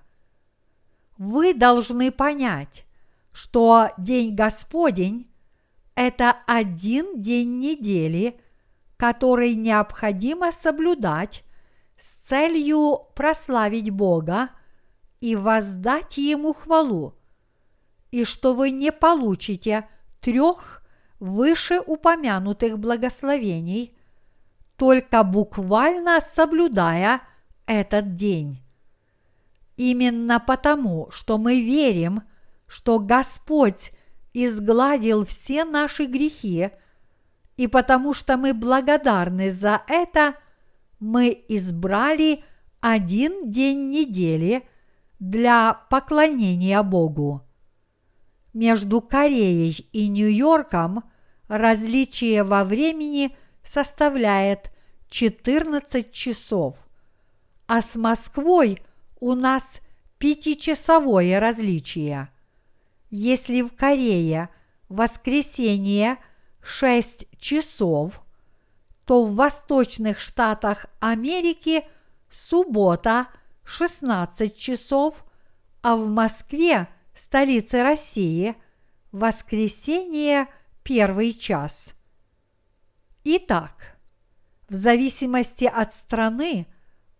[1.18, 2.86] Вы должны понять,
[3.32, 5.28] что День Господень–
[5.96, 8.40] это один день недели,
[8.98, 11.44] который необходимо соблюдать
[11.98, 14.50] с целью прославить Бога
[15.22, 17.16] и воздать Ему хвалу,
[18.12, 19.88] и что вы не получите
[20.20, 20.84] трех
[21.20, 23.94] вышеупомянутых благословений–
[24.78, 27.22] только буквально соблюдая
[27.66, 28.62] этот день.
[29.76, 32.24] Именно потому, что мы верим,
[32.68, 33.92] что Господь
[34.34, 36.70] изгладил все наши грехи,
[37.58, 40.36] и потому что мы благодарны за это,
[41.00, 42.44] мы избрали
[42.80, 44.68] один день недели
[45.20, 47.44] для поклонения Богу.
[48.54, 51.04] Между Кореей и Нью-Йорком
[51.48, 53.36] различие во времени–
[53.68, 54.72] составляет
[55.10, 56.78] 14 часов,
[57.68, 58.82] а с Москвой
[59.20, 59.82] у нас
[60.18, 62.30] пятичасовое различие.
[63.10, 64.50] Если в Корее
[64.90, 66.18] воскресенье
[66.68, 68.22] 6 часов,
[69.06, 71.86] то в восточных штатах Америки
[72.30, 73.28] суббота
[73.64, 75.24] 16 часов,
[75.82, 78.56] а в Москве, столице России,
[79.14, 80.48] воскресенье
[80.84, 81.94] первый час.
[83.24, 83.98] Итак,
[84.68, 86.68] в зависимости от страны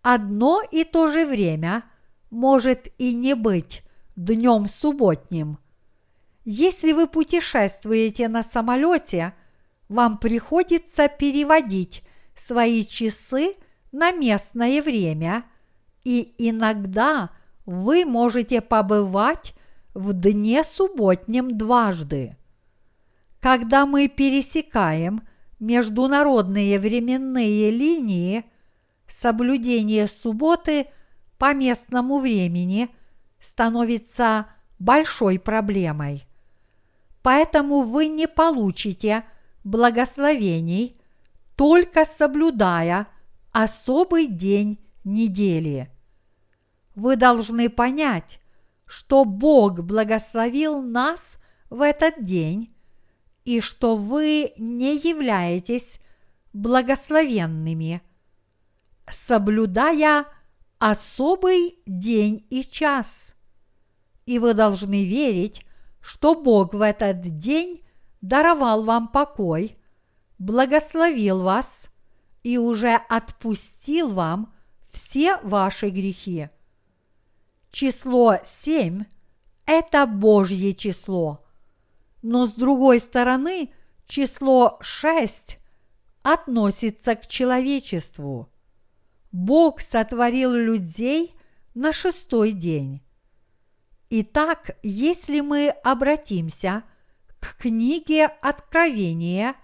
[0.02, 1.84] одно и то же время
[2.30, 3.82] может и не быть
[4.14, 5.58] днем субботним.
[6.44, 9.34] Если вы путешествуете на самолете,
[9.88, 12.02] вам приходится переводить
[12.34, 13.54] свои часы
[13.92, 15.44] на местное время,
[16.04, 17.30] и иногда
[17.66, 19.54] вы можете побывать
[19.94, 22.36] в дне субботнем дважды.
[23.40, 25.22] Когда мы пересекаем
[25.58, 28.44] международные временные линии,
[29.06, 30.86] соблюдение субботы
[31.38, 32.88] по местному времени
[33.40, 34.46] становится
[34.78, 36.24] большой проблемой.
[37.22, 39.24] Поэтому вы не получите
[39.68, 41.00] благословений,
[41.56, 43.08] только соблюдая
[43.52, 45.90] особый день недели.
[46.94, 48.40] Вы должны понять,
[48.86, 51.38] что Бог благословил нас
[51.70, 52.74] в этот день
[53.44, 56.00] и что вы не являетесь
[56.52, 58.02] благословенными,
[59.10, 60.26] соблюдая
[60.78, 63.34] особый день и час.
[64.26, 65.64] И вы должны верить,
[66.00, 67.82] что Бог в этот день
[68.20, 69.78] даровал вам покой,
[70.38, 71.90] благословил вас
[72.42, 74.54] и уже отпустил вам
[74.90, 76.48] все ваши грехи.
[77.70, 79.04] Число семь–
[79.66, 81.44] это Божье число,
[82.22, 83.72] но с другой стороны
[84.06, 85.58] число шесть
[86.22, 88.50] относится к человечеству.
[89.30, 91.34] Бог сотворил людей
[91.74, 93.02] на шестой день.
[94.10, 96.82] Итак, если мы обратимся
[97.40, 99.54] к книге Откровения,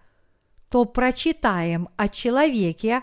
[0.69, 3.03] то прочитаем о человеке,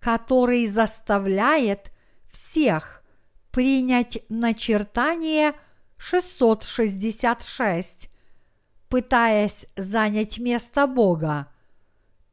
[0.00, 1.92] который заставляет
[2.32, 3.02] всех
[3.50, 5.54] принять начертание
[5.96, 8.10] 666,
[8.88, 11.48] пытаясь занять место Бога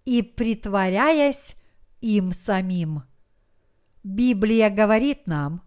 [0.06, 1.56] и притворяясь
[2.02, 3.04] им самим.
[4.04, 5.62] Библия говорит нам,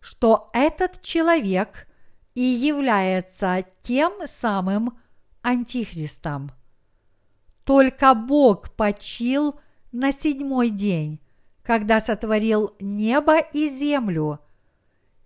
[0.00, 1.86] что этот человек
[2.34, 4.98] и является тем самым
[5.46, 6.50] антихристом.
[7.64, 9.60] Только Бог почил
[9.92, 11.20] на седьмой день,
[11.62, 14.40] когда сотворил небо и землю.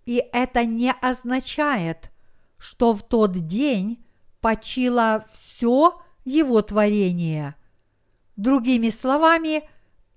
[0.04, 2.10] И это не означает,
[2.58, 4.04] что в тот день
[4.42, 7.54] почило все его творение.
[8.36, 9.68] Другими словами,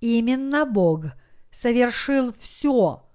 [0.01, 1.05] именно Бог
[1.49, 3.05] совершил все,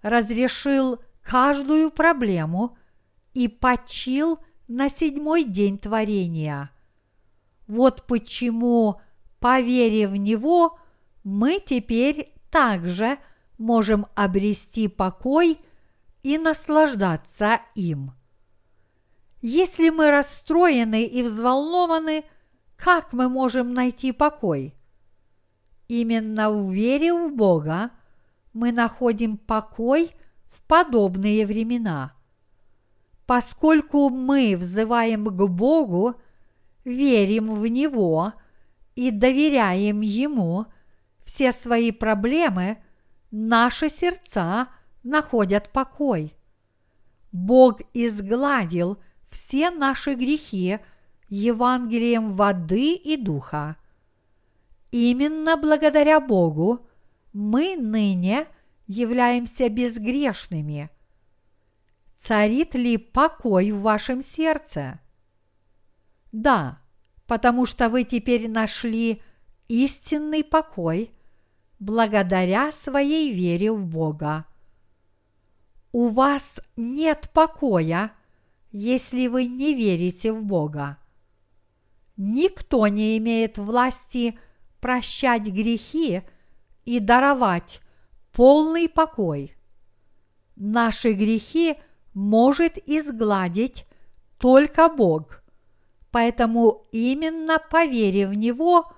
[0.00, 2.78] разрешил каждую проблему
[3.34, 6.70] и почил на седьмой день творения.
[7.66, 9.00] Вот почему,
[9.40, 10.78] поверив в Него,
[11.24, 13.18] мы теперь также
[13.58, 15.58] можем обрести покой
[16.22, 18.12] и наслаждаться им.
[19.42, 22.24] Если мы расстроены и взволнованы,
[22.76, 24.74] как мы можем найти покой?
[25.88, 27.90] Именно в вере в Бога
[28.52, 30.10] мы находим покой
[30.50, 32.15] в подобные времена.
[33.26, 36.14] Поскольку мы взываем к Богу,
[36.84, 38.32] верим в Него
[38.94, 40.66] и доверяем Ему
[41.24, 42.78] все свои проблемы,
[43.32, 44.68] наши сердца
[45.02, 46.34] находят покой.
[47.32, 50.78] Бог изгладил все наши грехи
[51.28, 53.76] Евангелием воды и духа.
[54.92, 56.86] Именно благодаря Богу
[57.32, 58.46] мы ныне
[58.86, 60.90] являемся безгрешными.
[62.16, 65.00] Царит ли покой в вашем сердце?
[66.32, 66.80] Да,
[67.26, 69.20] потому что вы теперь нашли
[69.68, 71.10] истинный покой
[71.78, 74.46] благодаря своей вере в Бога.
[75.92, 78.12] У вас нет покоя,
[78.72, 80.98] если вы не верите в Бога.
[82.16, 84.38] Никто не имеет власти
[84.80, 86.22] прощать грехи
[86.86, 87.80] и даровать
[88.32, 89.54] полный покой.
[90.54, 91.76] Наши грехи
[92.16, 93.84] может изгладить
[94.38, 95.42] только Бог.
[96.10, 98.90] Поэтому именно поверив в Него,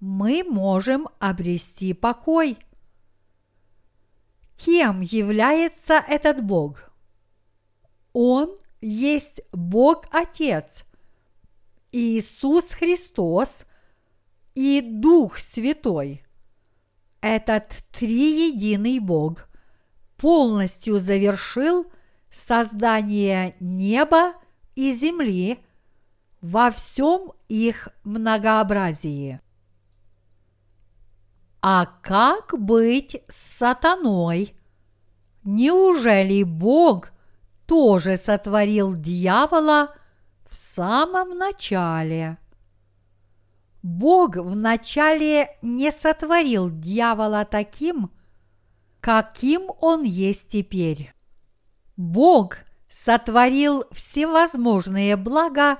[0.00, 2.58] мы можем обрести покой.
[4.56, 6.90] Кем является этот Бог?
[8.12, 10.84] Он есть Бог Отец,
[11.92, 13.66] Иисус Христос
[14.56, 16.24] и Дух Святой.
[17.20, 19.48] Этот триединый Бог
[20.16, 21.86] полностью завершил
[22.34, 24.34] создание неба
[24.74, 25.64] и земли
[26.40, 29.40] во всем их многообразии.
[31.62, 34.54] А как быть с сатаной?
[35.44, 37.12] Неужели Бог
[37.66, 39.94] тоже сотворил дьявола
[40.48, 42.36] в самом начале?
[43.82, 48.10] Бог вначале не сотворил дьявола таким,
[49.00, 51.13] каким он есть теперь.
[51.96, 52.58] Бог
[52.90, 55.78] сотворил всевозможные блага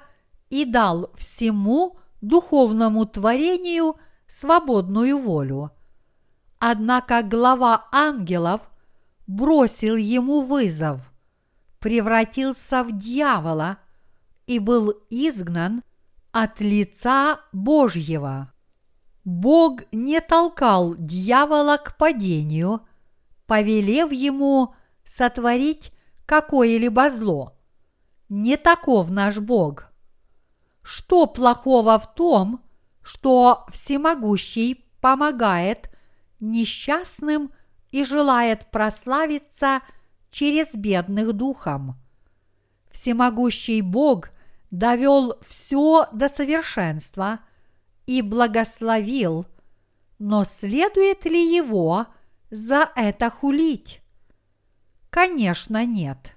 [0.49, 3.97] и дал всему духовному творению
[4.29, 5.71] свободную волю.
[6.59, 8.62] Однако глава ангелов
[9.27, 11.01] бросил ему вызов,
[11.79, 13.79] превратился в дьявола
[14.47, 15.83] и был изгнан
[16.33, 18.53] от лица Божьего.
[19.25, 22.83] Бог не толкал дьявола к падению,
[23.47, 25.94] повелев ему сотворить
[26.27, 27.55] какое-либо зло.
[28.29, 29.87] Не таков наш Бог.
[30.83, 32.61] Что плохого в том,
[33.03, 35.91] что всемогущий помогает
[36.41, 37.53] несчастным
[37.91, 39.81] и желает прославиться
[40.31, 41.97] через бедных духом?
[42.91, 44.31] Всемогущий Бог
[44.70, 47.41] довел все до совершенства
[48.07, 49.47] и благословил,
[50.18, 52.07] но следует ли его
[52.51, 54.04] за это хулить?
[55.15, 56.35] Конечно, нет.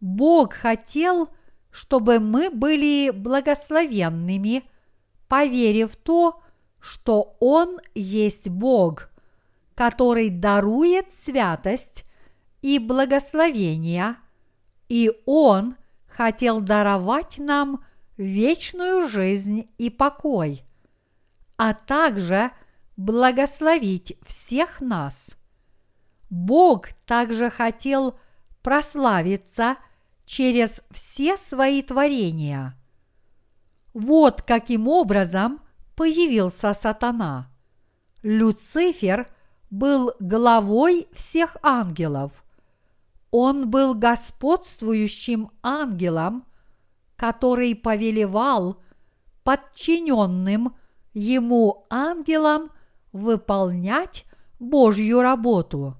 [0.00, 1.30] Бог хотел,
[1.72, 4.62] чтобы мы были благословенными,
[5.26, 6.40] поверив в то,
[6.78, 9.10] что Он есть Бог,
[9.74, 12.04] который дарует святость
[12.60, 14.16] и благословения,
[14.88, 15.74] и Он
[16.06, 17.84] хотел даровать нам
[18.16, 20.62] вечную жизнь и покой,
[21.56, 22.52] а также
[22.96, 25.32] благословить всех нас.
[26.32, 28.14] Бог также хотел
[28.62, 29.76] прославиться
[30.24, 32.74] через все свои творения.
[33.92, 35.60] Вот каким образом
[35.94, 37.50] появился сатана.
[38.22, 39.28] Люцифер
[39.70, 42.42] был главой всех ангелов.
[43.30, 46.46] Он был господствующим ангелом,
[47.14, 48.80] который повелевал
[49.44, 50.74] подчиненным
[51.12, 52.70] ему ангелам
[53.12, 54.24] выполнять
[54.58, 55.98] Божью работу.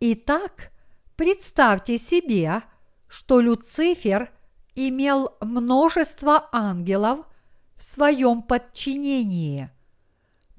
[0.00, 0.70] Итак,
[1.16, 2.62] представьте себе,
[3.08, 4.30] что Люцифер
[4.76, 7.26] имел множество ангелов
[7.74, 9.70] в своем подчинении.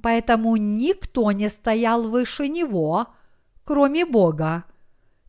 [0.03, 3.07] Поэтому никто не стоял выше него,
[3.63, 4.65] кроме Бога.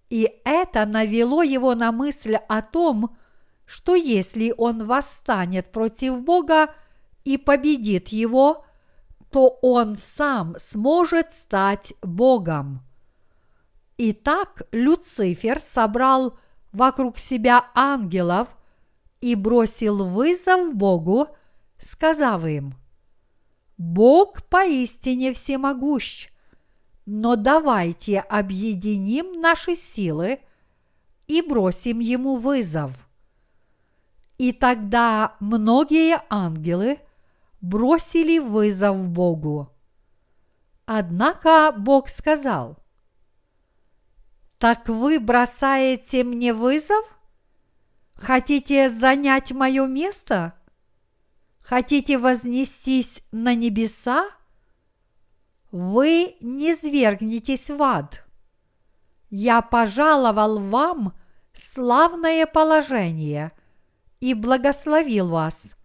[0.08, 3.16] И это навело его на мысль о том,
[3.64, 6.74] что если он восстанет против Бога
[7.24, 8.64] и победит его,
[9.30, 12.82] то он сам сможет стать Богом.
[14.03, 16.38] Итак, Люцифер собрал
[16.72, 18.48] вокруг себя ангелов
[19.20, 21.28] и бросил вызов Богу,
[21.76, 22.76] сказав им,
[23.76, 26.30] Бог поистине всемогущ,
[27.05, 30.40] но давайте объединим наши силы
[31.26, 32.92] и бросим ему вызов.
[34.38, 37.01] И тогда многие ангелы
[37.61, 39.68] бросили вызов Богу.
[40.86, 42.80] Однако Бог сказал,
[44.61, 47.04] «Так вы бросаете мне вызов?
[48.14, 50.54] Хотите занять мое место?»
[51.70, 54.28] Хотите вознестись на небеса?
[55.70, 58.24] Вы не свергнетесь в ад.
[59.30, 61.14] Я пожаловал вам
[61.52, 63.52] славное положение
[64.18, 65.76] и благословил вас.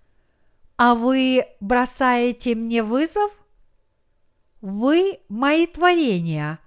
[0.76, 3.32] А вы бросаете мне вызов?
[4.62, 6.58] Вы мои творения,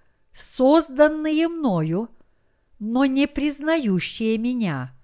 [0.41, 2.09] созданные мною,
[2.79, 4.95] но не признающие меня.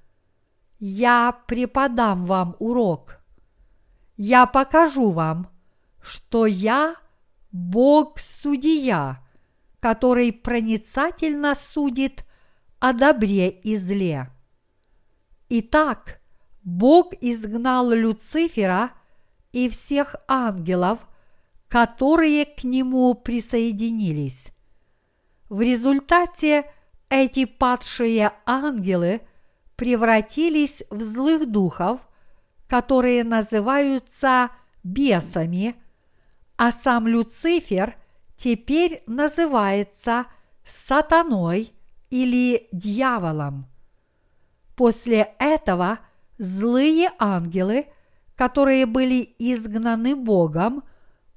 [0.79, 3.19] Я преподам вам урок–
[4.17, 5.49] я покажу вам,
[6.01, 6.97] что я
[7.51, 9.25] Бог-судья,
[9.81, 12.25] который проницательно судит
[12.79, 14.31] о добре и зле.
[15.49, 16.21] Итак,
[16.63, 18.93] Бог изгнал Люцифера
[19.53, 21.07] и всех ангелов,
[21.69, 24.53] которые к нему присоединились.
[25.49, 26.71] В результате
[27.09, 29.21] эти падшие ангелы
[29.77, 32.01] превратились в злых духов–
[32.75, 34.51] которые называются
[34.83, 35.77] бесами,
[36.57, 37.97] а сам Люцифер
[38.37, 40.27] теперь называется
[40.65, 41.73] сатаной
[42.11, 43.67] или дьяволом.
[44.77, 46.01] После этого
[46.39, 47.87] злые ангелы,
[48.35, 50.83] которые были изгнаны Богом,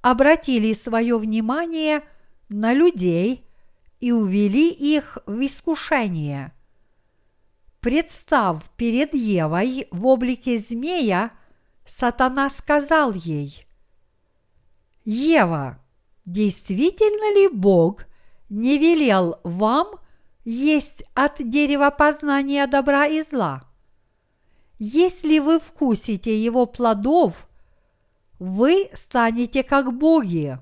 [0.01, 2.01] обратили свое внимание
[2.49, 3.47] на людей
[4.00, 6.54] и увели их в искушение–
[7.80, 11.32] Представ перед Евой в облике змея,
[11.86, 13.66] сатана сказал ей,
[15.06, 15.80] «Ева,
[16.26, 18.06] действительно ли Бог
[18.50, 20.00] не велел вам
[20.43, 23.62] есть от дерева познания добра и зла?
[24.80, 27.48] Если вы вкусите его плодов,
[28.38, 30.60] вы станете как боги.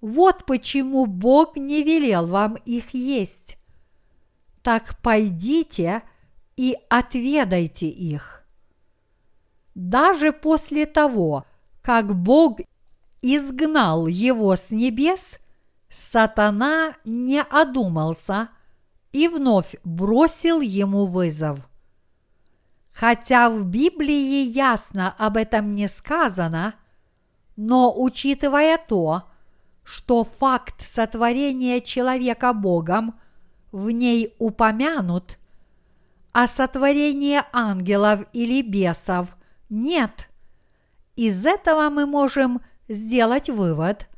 [0.00, 3.58] Вот почему Бог не велел вам их есть.
[4.62, 6.02] Так пойдите
[6.56, 8.44] и отведайте их.
[9.74, 11.46] Даже после того,
[11.82, 12.60] как Бог
[13.22, 15.38] изгнал его с небес,
[15.88, 18.48] сатана не одумался
[19.12, 21.58] и вновь бросил ему вызов.
[22.92, 26.74] Хотя в Библии ясно об этом не сказано,
[27.56, 29.29] но учитывая то,
[29.90, 33.18] что факт сотворения человека Богом
[33.72, 35.36] в ней упомянут,
[36.32, 39.36] а сотворение ангелов или бесов
[39.68, 40.28] нет.
[41.16, 44.08] Из этого мы можем сделать вывод,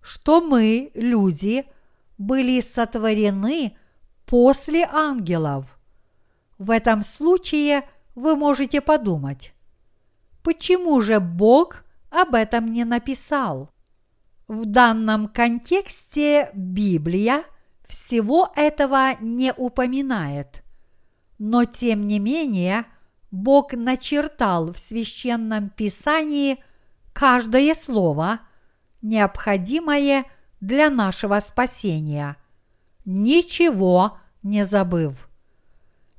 [0.00, 1.66] что мы, люди,
[2.16, 3.76] были сотворены
[4.24, 5.78] после ангелов.
[6.56, 9.52] В этом случае вы можете подумать,
[10.42, 13.70] почему же Бог об этом не написал?
[14.48, 17.44] В данном контексте Библия
[17.86, 20.62] всего этого не упоминает–
[21.38, 22.84] но тем не менее,
[23.30, 26.62] Бог начертал в священном писании
[27.12, 28.40] каждое слово,
[29.02, 30.24] необходимое
[30.60, 32.36] для нашего спасения,
[33.04, 35.28] ничего не забыв.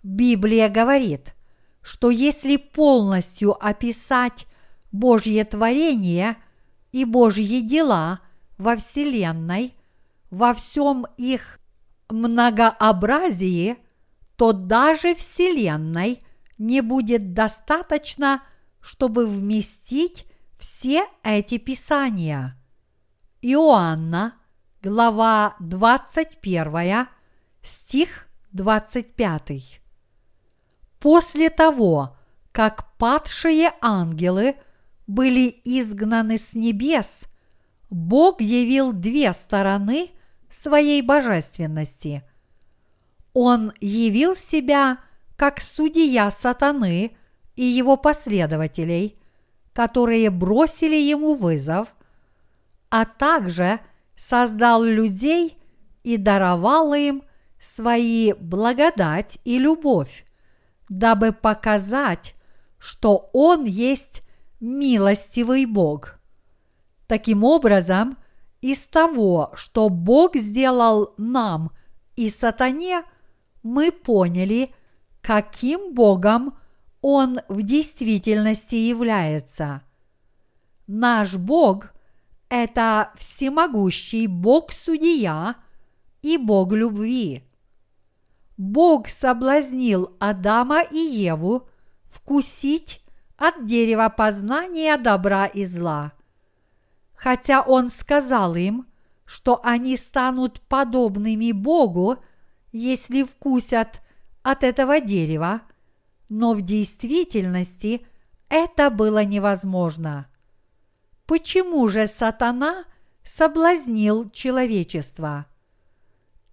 [0.01, 1.34] Библия говорит,
[1.82, 4.45] что если полностью описать
[4.91, 6.38] Божье творение
[6.92, 8.22] и Божьи дела
[8.58, 9.76] во Вселенной,
[10.30, 11.60] во всем их
[12.10, 13.78] многообразии,
[14.36, 16.20] то даже Вселенной
[16.58, 18.44] не будет достаточно,
[18.82, 20.26] чтобы вместить
[20.58, 22.56] все эти писания.
[23.42, 24.36] Иоанна,
[24.82, 27.08] глава 21,
[27.62, 29.82] стих 25.
[31.00, 32.18] После того,
[32.52, 34.56] как падшие ангелы
[35.10, 37.26] были изгнаны с небес,
[37.89, 40.12] Бог явил две стороны
[40.51, 42.22] своей божественности.
[43.34, 44.99] Он явил себя
[45.36, 47.18] как судья сатаны
[47.55, 49.18] и его последователей,
[49.74, 51.95] которые бросили ему вызов,
[52.91, 53.80] а также
[54.16, 55.57] создал людей
[56.03, 57.24] и даровал им
[57.60, 60.28] свои благодать и любовь,
[60.88, 62.36] дабы показать,
[62.78, 64.22] что Он есть
[64.60, 66.20] милостивый Бог.
[67.07, 68.18] Таким образом,
[68.62, 71.72] из того, что Бог сделал нам
[72.16, 73.03] и сатане,
[73.64, 74.74] мы поняли,
[75.22, 76.57] каким Богом
[77.01, 79.82] Он в действительности является.
[80.88, 81.93] Наш Бог–
[82.49, 85.55] это всемогущий Бог-судья
[86.22, 87.43] и Бог любви.
[88.57, 91.70] Бог соблазнил Адама и Еву
[92.10, 93.01] вкусить
[93.40, 96.12] от дерева познания добра и зла.
[97.16, 98.86] Хотя Он сказал им,
[99.26, 102.18] что они станут подобными Богу,
[102.72, 104.02] если вкусят
[104.44, 105.62] от этого дерева,
[106.28, 108.06] но в действительности
[108.50, 110.28] это было невозможно.
[111.26, 112.86] Почему же сатана
[113.24, 115.46] соблазнил человечество?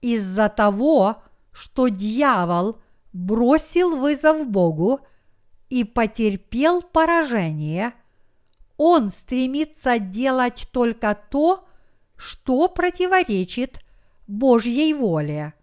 [0.02, 1.22] Из-за того,
[1.52, 2.78] что дьявол
[3.12, 5.00] бросил вызов Богу
[5.68, 7.92] и потерпел поражение,
[8.76, 11.66] он стремится делать только то,
[12.16, 13.80] что противоречит
[14.26, 15.54] Божьей воле.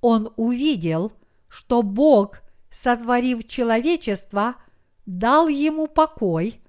[0.00, 1.12] Он увидел–
[1.54, 4.56] что Бог, сотворив человечество,
[5.06, 6.60] дал ему покой,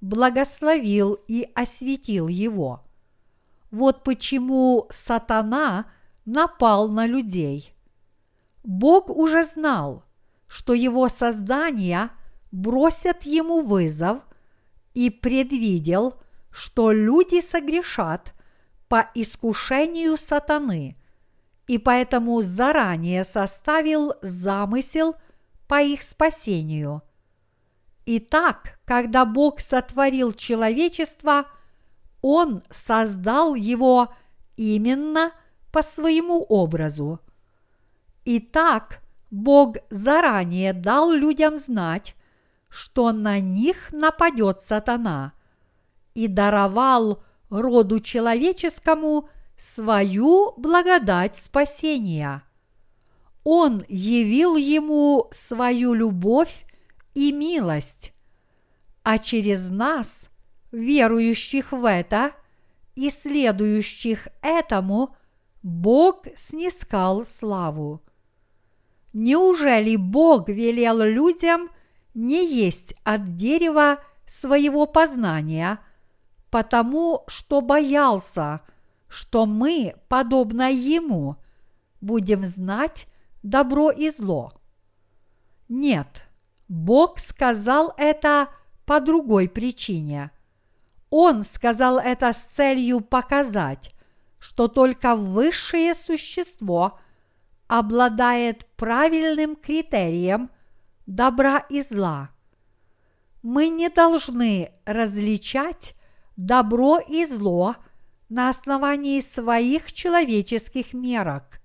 [0.00, 2.82] благословил и осветил его.
[3.70, 5.86] Вот почему сатана
[6.24, 7.72] напал на людей.
[8.64, 10.03] Бог уже знал,
[10.54, 12.10] что его создания
[12.52, 14.18] бросят ему вызов
[14.92, 16.20] и предвидел,
[16.52, 18.32] что люди согрешат
[18.86, 20.96] по искушению сатаны–
[21.66, 25.16] и поэтому заранее составил замысел
[25.66, 27.02] по их спасению.
[28.04, 31.46] Итак, когда Бог сотворил человечество,
[32.20, 34.14] Он создал его
[34.56, 35.32] именно
[35.72, 37.18] по своему образу.
[38.26, 39.00] Итак,
[39.34, 42.14] Бог заранее дал людям знать,
[42.68, 45.32] что на них нападет сатана,
[46.14, 49.28] и даровал роду человеческому
[49.58, 52.44] свою благодать спасения.
[53.42, 56.64] Он явил ему свою любовь
[57.14, 58.12] и милость,
[59.02, 60.30] а через нас,
[60.70, 62.30] верующих в это
[62.94, 65.16] и следующих этому,
[65.64, 68.00] Бог снискал славу.
[69.14, 71.70] Неужели Бог велел людям
[72.12, 75.80] не есть от дерева своего познания,
[76.50, 78.60] потому что боялся–
[79.14, 81.36] что мы, подобно Ему,
[82.00, 83.06] будем знать
[83.44, 84.52] добро и зло.
[85.68, 86.26] Нет,
[86.68, 88.48] Бог сказал это
[88.84, 90.32] по другой причине.
[91.10, 93.94] Он сказал это с целью показать,
[94.40, 96.98] что только высшее существо
[97.66, 100.50] обладает правильным критерием
[101.06, 102.30] добра и зла.
[103.42, 105.94] Мы не должны различать
[106.36, 107.76] добро и зло–
[108.28, 111.60] на основании своих человеческих мерок.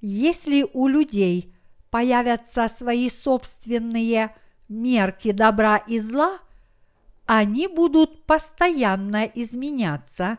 [0.00, 1.54] Если у людей
[1.90, 4.34] появятся свои собственные
[4.68, 6.38] мерки добра и зла,
[7.26, 10.38] они будут постоянно изменяться,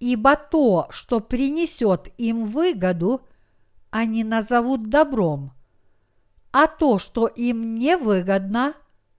[0.00, 3.22] ибо то, что принесет им выгоду,
[3.90, 5.52] они назовут добром,
[6.52, 8.74] а то, что им не выгодно,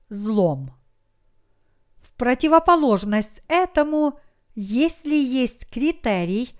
[0.09, 0.74] злом.
[2.01, 4.20] В противоположность этому–
[4.59, 6.55] если есть критерий,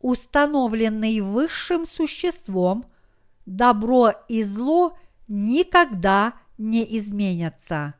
[0.00, 2.86] установленный высшим существом,
[3.44, 4.96] добро и зло
[5.28, 7.92] никогда не изменятся.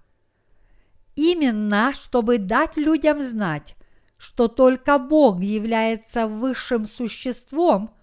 [1.14, 3.76] Именно, чтобы дать людям знать,
[4.16, 7.94] что только Бог является высшим существом,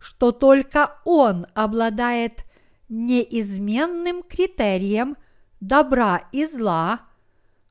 [0.00, 2.44] что только Он обладает
[2.88, 5.16] неизменным критерием
[5.60, 7.02] добра и зла,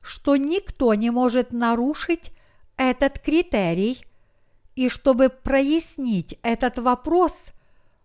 [0.00, 2.32] что никто не может нарушить
[2.76, 4.02] этот критерий,
[4.74, 7.52] и чтобы прояснить этот вопрос,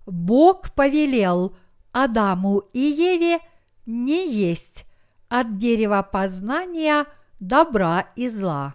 [0.05, 1.55] Бог повелел
[1.93, 3.39] Адаму и Еве
[3.85, 4.85] не есть
[5.29, 7.05] от дерева познания
[7.39, 8.73] добра и зла.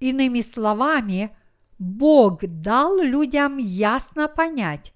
[0.00, 1.36] Иными словами,
[1.78, 4.92] Бог дал людям ясно понять,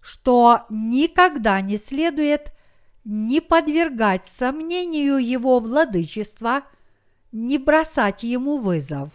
[0.00, 2.52] что никогда не следует
[3.04, 6.64] не подвергать сомнению его владычества,
[7.30, 9.10] не бросать ему вызов.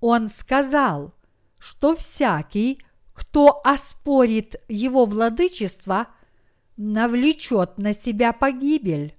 [0.00, 1.12] Он сказал,
[1.58, 2.80] что всякий,
[3.12, 6.06] кто оспорит его владычество,
[6.76, 9.16] навлечет на себя погибель.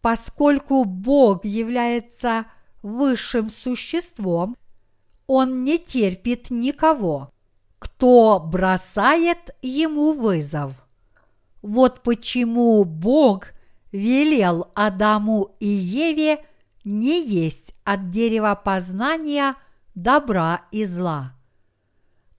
[0.00, 2.46] Поскольку Бог является
[2.82, 4.56] высшим существом,
[5.32, 7.30] Он не терпит никого,
[7.78, 10.72] кто бросает ему вызов.
[11.62, 13.52] Вот почему Бог
[13.92, 16.44] велел Адаму и Еве
[16.82, 19.54] не есть от дерева познания
[19.94, 21.36] добра и зла.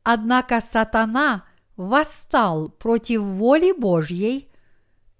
[0.03, 1.45] Однако сатана
[1.77, 4.51] восстал против воли Божьей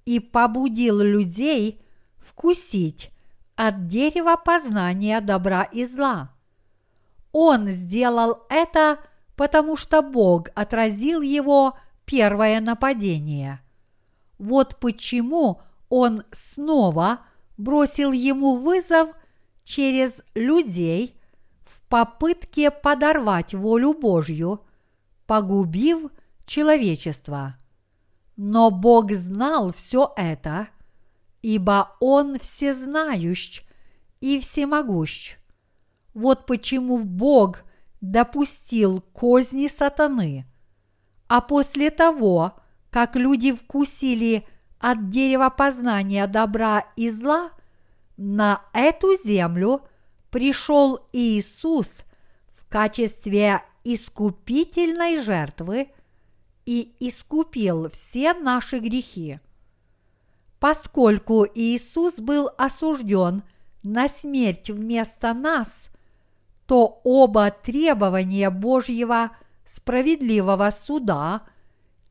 [0.04, 1.82] и побудил людей
[2.18, 3.12] вкусить
[3.56, 6.32] от дерева познания добра и зла.
[7.32, 9.00] Он сделал это,
[9.36, 13.62] потому что Бог отразил его первое нападение.
[14.38, 17.22] Вот почему он снова
[17.58, 19.10] бросил ему вызов
[19.64, 21.16] через людей
[21.64, 24.62] в попытке подорвать волю Божью,
[25.28, 26.12] погубив
[26.46, 27.56] человечество.
[28.36, 30.70] Но Бог знал все это,
[31.42, 33.64] ибо Он всезнающ
[34.20, 35.38] и всемогущ.
[36.14, 37.64] Вот почему Бог
[38.02, 40.46] допустил козни сатаны.
[41.28, 42.54] А после того,
[42.90, 44.46] как люди вкусили
[44.80, 47.52] от дерева познания добра и зла,
[48.18, 49.82] на эту землю
[50.30, 52.00] пришел Иисус
[52.54, 55.90] в качестве искупительной жертвы
[56.66, 59.40] и искупил все наши грехи.
[60.60, 63.44] Поскольку Иисус был осужден
[63.84, 65.91] на смерть вместо нас,
[66.72, 69.32] то оба требования Божьего
[69.66, 71.42] справедливого суда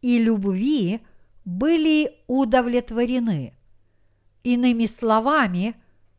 [0.03, 1.01] и любви
[1.47, 3.55] были удовлетворены.
[4.43, 5.77] Иными словами,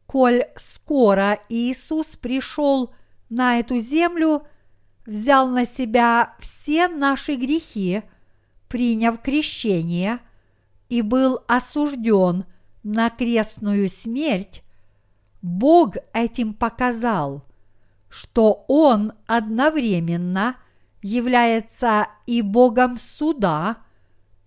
[0.07, 2.95] коль скоро Иисус пришел
[3.29, 4.47] на эту землю,
[5.05, 8.01] взял на себя все наши грехи,
[8.67, 10.17] приняв крещение
[10.89, 12.45] и был осужден
[12.81, 14.63] на крестную смерть,
[15.43, 17.45] Бог этим показал,
[18.11, 20.57] что Он одновременно
[21.01, 23.77] является и Богом суда,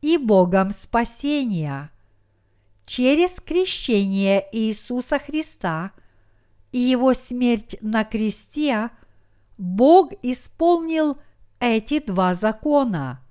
[0.03, 1.91] и Богом спасения.
[2.85, 5.93] Через крещение Иисуса Христа
[6.73, 8.91] и Его смерть на кресте
[9.57, 11.17] Бог исполнил
[11.59, 13.23] эти два закона.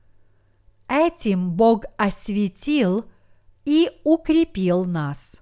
[0.88, 3.06] Этим Бог осветил
[3.66, 5.42] и укрепил нас.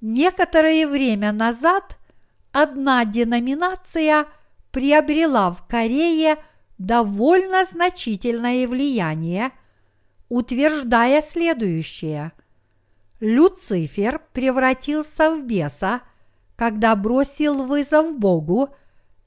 [0.00, 1.96] Некоторое время назад
[2.56, 4.26] одна деноминация
[4.70, 6.38] приобрела в Корее
[6.78, 9.50] довольно значительное влияние,
[10.30, 12.32] утверждая следующее.
[13.20, 16.00] Люцифер превратился в беса,
[16.56, 18.70] когда бросил вызов Богу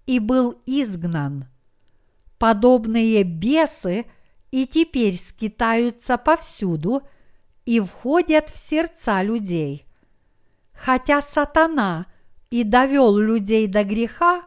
[0.07, 1.45] и был изгнан.
[2.39, 4.07] Подобные бесы
[4.49, 7.03] и теперь скитаются повсюду
[7.65, 9.85] и входят в сердца людей.
[10.73, 12.07] Хотя сатана
[12.49, 14.43] и довел людей до греха,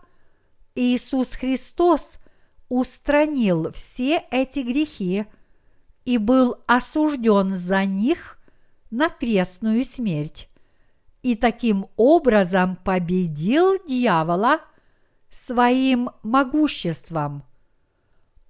[0.74, 2.18] Иисус Христос
[2.68, 5.26] устранил все эти грехи
[6.05, 8.38] и был осужден за них
[8.90, 10.48] на крестную смерть
[11.22, 14.61] и таким образом победил дьявола
[15.30, 17.44] своим могуществом.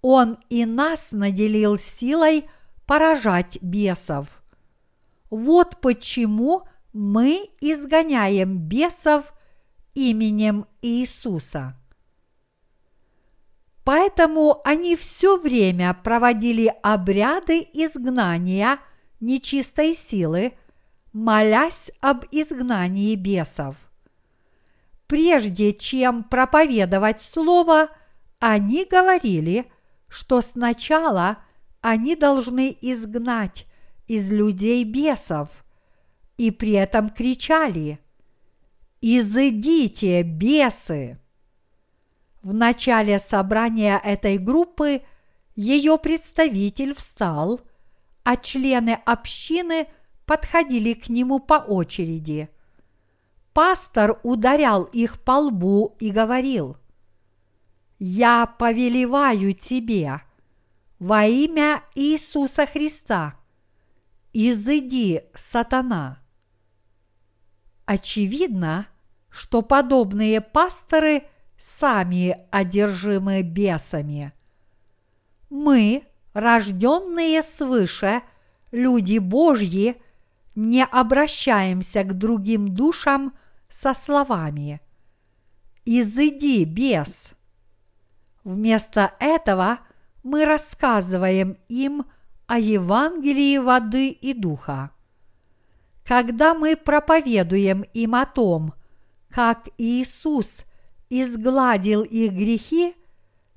[0.01, 2.49] Он и нас наделил силой
[2.87, 4.43] поражать бесов.
[5.31, 9.33] Вот почему мы изгоняем бесов
[9.95, 11.77] именем Иисуса.
[13.85, 18.79] Поэтому они все время проводили обряды изгнания
[19.21, 20.55] нечистой силы,
[21.13, 23.77] молясь об изгнании бесов.
[25.07, 27.89] Прежде чем проповедовать Слово,
[28.39, 29.71] они говорили,
[30.09, 31.39] что сначала
[31.81, 33.67] они должны изгнать
[34.07, 35.65] из людей бесов,
[36.37, 37.99] и при этом кричали
[39.05, 41.19] «Изыдите, бесы!»
[42.41, 45.03] В начале собрания этой группы
[45.57, 47.61] ее представитель встал,
[48.23, 49.89] а члены общины
[50.25, 52.49] подходили к нему по очереди.
[53.53, 56.77] Пастор ударял их по лбу и говорил,
[57.99, 60.21] «Я повелеваю тебе
[61.01, 63.35] во имя Иисуса Христа,
[64.33, 66.23] изыди, сатана».
[67.85, 68.87] Очевидно,
[69.33, 71.25] что подобные пасторы
[71.59, 74.33] сами одержимы бесами.
[75.49, 76.05] Мы,
[76.35, 78.23] рожденные свыше,
[78.71, 80.01] люди Божьи,
[80.55, 83.33] не обращаемся к другим душам
[83.69, 84.81] со словами
[85.87, 87.33] «Изыди, бес!».
[88.45, 89.79] Вместо этого
[90.23, 92.05] мы рассказываем им
[92.47, 94.91] о Евангелии воды и духа.
[96.05, 98.75] Когда мы проповедуем им о том,
[99.33, 100.65] как Иисус
[101.09, 102.95] изгладил их грехи,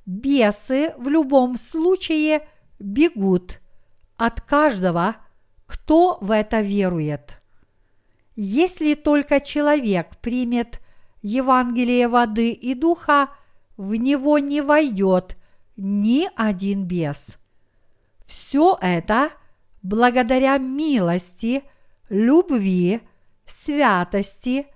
[0.05, 2.47] бесы в любом случае
[2.79, 3.59] бегут
[4.17, 5.17] от каждого,
[5.65, 7.41] кто в это верует.
[8.35, 10.79] Если только человек примет
[11.21, 13.29] Евангелие воды и духа,
[13.77, 15.37] в него не войдет
[15.75, 17.37] ни один бес.
[18.25, 19.31] Все это
[19.81, 21.63] благодаря милости–
[22.09, 23.01] любви,
[23.45, 24.67] святости,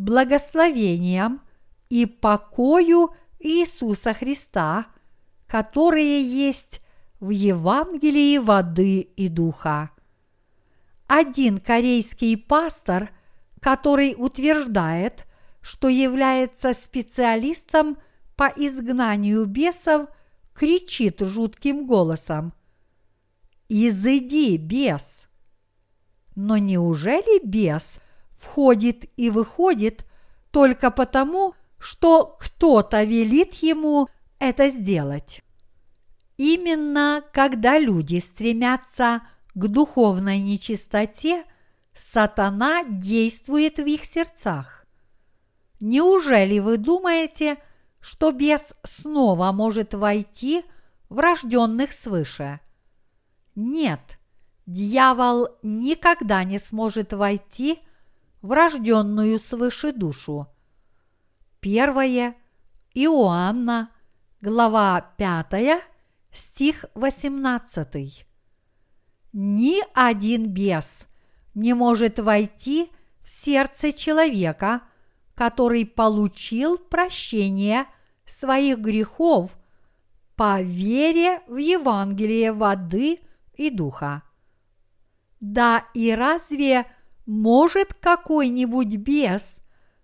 [0.00, 1.42] благословениям
[1.90, 4.86] и покою Иисуса Христа,
[5.46, 6.80] которые есть
[7.20, 9.90] в Евангелии воды и духа.
[11.06, 13.10] Один корейский пастор,
[13.60, 15.26] который утверждает,
[15.60, 17.98] что является специалистом
[18.36, 20.08] по изгнанию бесов,
[20.54, 22.54] кричит жутким голосом
[23.68, 25.28] «Изыди, бес!»
[26.34, 28.00] Но неужели бес
[28.40, 30.04] входит и выходит
[30.50, 35.42] только потому, что кто-то велит ему это сделать?
[36.36, 39.20] Именно когда люди стремятся
[39.54, 41.44] к духовной нечистоте,
[41.94, 44.86] сатана действует в их сердцах.
[45.80, 47.58] Неужели вы думаете,
[48.00, 50.64] что бес снова может войти
[51.08, 52.60] в рожденных свыше?
[53.54, 54.00] Нет–
[54.70, 57.80] дьявол никогда не сможет войти
[58.42, 60.48] в рожденную свыше душу.
[61.60, 62.36] Первое
[62.94, 63.90] Иоанна,
[64.40, 65.82] глава 5,
[66.32, 68.26] стих 18.
[69.32, 71.06] Ни один бес
[71.54, 72.90] не может войти
[73.22, 74.82] в сердце человека,
[75.34, 77.86] который получил прощение
[78.24, 79.56] своих грехов
[80.36, 83.20] по вере в Евангелие воды
[83.54, 84.22] и духа.
[85.40, 86.86] Да и разве
[87.26, 89.62] может какой-нибудь бес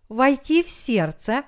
[0.09, 1.45] войти в сердце,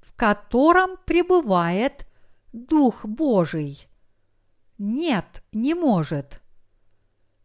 [0.00, 2.06] в котором пребывает
[2.52, 3.88] Дух Божий?
[4.78, 6.42] Нет, не может.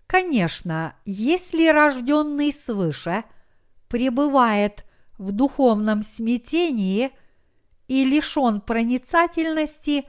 [0.07, 3.23] Конечно, если рожденный свыше
[3.87, 4.85] пребывает
[5.17, 7.11] в духовном смятении
[7.87, 10.05] и лишен проницательности,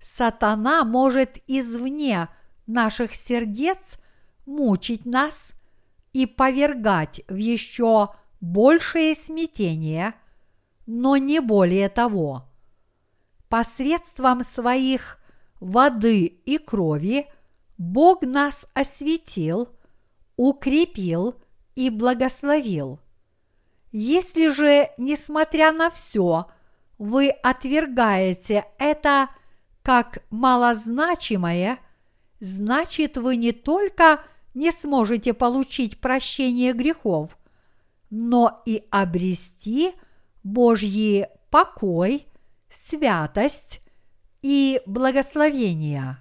[0.00, 2.28] сатана может извне
[2.66, 3.98] наших сердец–
[4.50, 5.52] мучить нас
[6.12, 10.14] и повергать в еще большее смятение,
[10.86, 12.48] но не более того.
[13.48, 15.18] Посредством своих
[15.60, 17.26] воды и крови
[17.78, 19.68] Бог нас осветил,
[20.36, 21.34] укрепил
[21.74, 23.00] и благословил.
[23.92, 26.46] Если же, несмотря на все,
[26.98, 29.30] вы отвергаете это
[29.82, 31.78] как малозначимое,
[32.38, 34.22] значит вы не только
[34.54, 37.38] не сможете получить прощение грехов,
[38.10, 39.92] но и обрести
[40.42, 42.26] Божьи покой,
[42.68, 43.80] святость
[44.42, 46.18] и благословение.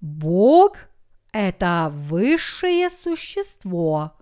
[0.00, 0.76] Бог–
[1.32, 4.16] это высшее существо.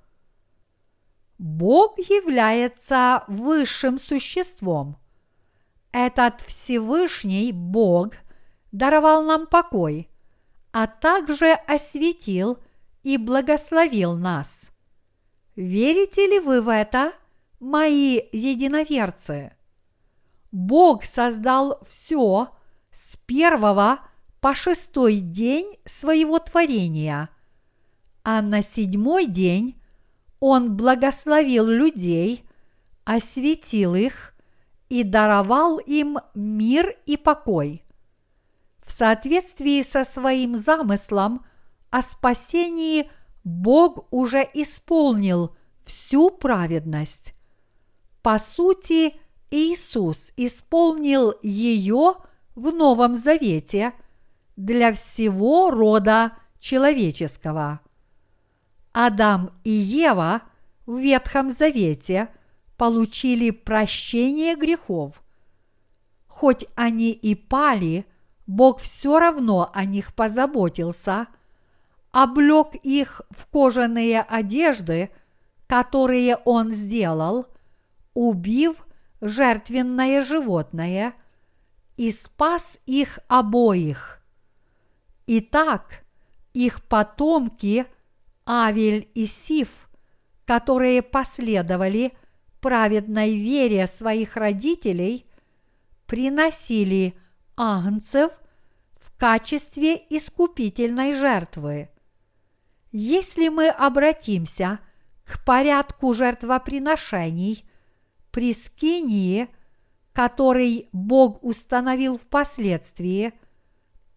[1.38, 4.96] Бог является высшим существом.
[5.92, 8.14] Этот Всевышний Бог
[8.72, 10.07] даровал нам покой–
[10.80, 12.60] а также осветил
[13.02, 14.70] и благословил нас.
[15.56, 17.14] Верите ли вы в это,
[17.58, 19.56] мои единоверцы?
[20.52, 22.50] Бог создал все
[22.92, 23.98] с первого
[24.40, 27.28] по шестой день своего творения,
[28.22, 29.82] а на седьмой день
[30.38, 32.44] Он благословил людей,
[33.02, 34.32] осветил их
[34.88, 37.82] и даровал им мир и покой–
[38.88, 41.44] в соответствии со своим замыслом
[41.90, 43.10] о спасении
[43.44, 47.34] Бог уже исполнил всю праведность.
[48.22, 49.14] По сути,
[49.50, 52.14] Иисус исполнил ее
[52.54, 53.92] в Новом Завете
[54.56, 57.80] для всего рода человеческого.
[58.92, 60.40] Адам и Ева
[60.86, 62.28] в Ветхом Завете
[62.78, 65.22] получили прощение грехов.
[66.26, 68.06] Хоть они и пали,
[68.48, 71.28] Бог все равно о них позаботился,
[72.12, 75.10] облег их в кожаные одежды,
[75.66, 77.46] которые Он сделал,
[78.14, 78.86] убив
[79.20, 81.12] жертвенное животное
[81.98, 84.22] и спас их обоих.
[85.26, 86.02] Итак,
[86.54, 87.86] их потомки
[88.46, 89.90] Авель и Сиф,
[90.46, 92.14] которые последовали
[92.62, 95.26] праведной вере своих родителей,
[96.06, 97.14] приносили
[97.58, 98.30] агнцев
[98.98, 101.90] в качестве искупительной жертвы.
[102.92, 104.78] Если мы обратимся
[105.24, 107.68] к порядку жертвоприношений
[108.30, 109.48] при Скинии,
[110.12, 113.34] который Бог установил впоследствии,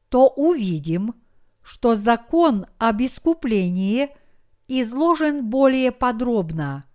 [0.09, 1.15] то увидим,
[1.63, 4.09] что закон об искуплении
[4.67, 6.85] изложен более подробно.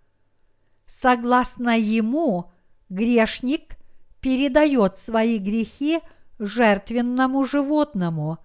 [0.87, 2.51] Согласно ему,
[2.89, 3.77] грешник
[4.19, 5.99] передает свои грехи
[6.39, 8.37] жертвенному животному,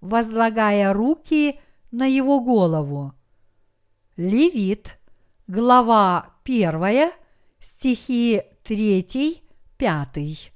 [0.00, 1.60] возлагая руки
[1.90, 3.12] на его голову.
[4.16, 4.98] Левит,
[5.46, 7.10] глава 1,
[7.60, 9.42] стихи 3,
[9.76, 10.52] 5.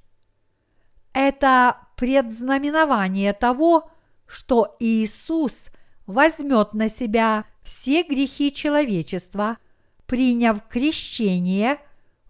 [1.13, 3.89] Это предзнаменование того,
[4.25, 5.69] что Иисус
[6.05, 9.57] возьмет на себя все грехи человечества,
[10.05, 11.79] приняв крещение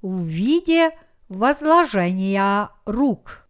[0.01, 0.91] в виде
[1.29, 3.42] возложения рук.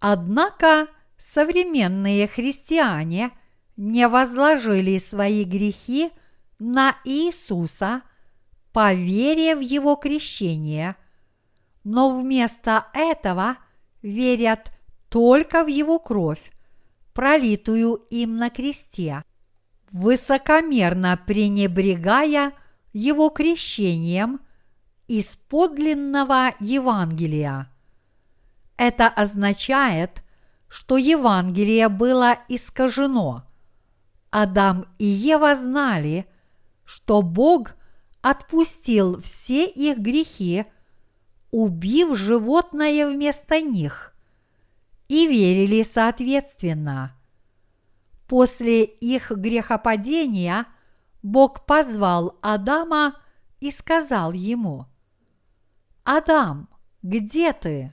[0.00, 0.88] Однако
[1.18, 3.30] современные христиане
[3.76, 6.10] не возложили свои грехи
[6.58, 8.02] на Иисуса
[8.72, 8.92] по
[9.56, 10.96] в Его крещение,
[11.84, 13.56] но вместо этого
[14.02, 14.70] верят
[15.08, 16.52] только в Его кровь,
[17.14, 19.22] пролитую им на кресте,
[19.92, 22.52] высокомерно пренебрегая
[22.92, 24.40] Его крещением
[25.08, 27.70] из подлинного Евангелия.
[28.76, 30.22] Это означает,
[30.68, 33.44] что Евангелие было искажено.
[34.30, 36.26] Адам и Ева знали,
[36.84, 37.74] что Бог
[38.20, 40.66] отпустил все их грехи,
[41.50, 44.14] убив животное вместо них,
[45.08, 47.16] и верили соответственно.
[48.28, 50.66] После их грехопадения
[51.22, 53.14] Бог позвал Адама
[53.60, 54.86] и сказал ему–
[56.06, 56.68] Адам,
[57.02, 57.92] где ты?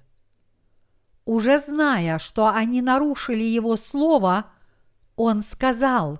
[1.25, 4.51] Уже зная, что они нарушили его слово,
[5.15, 6.19] он сказал,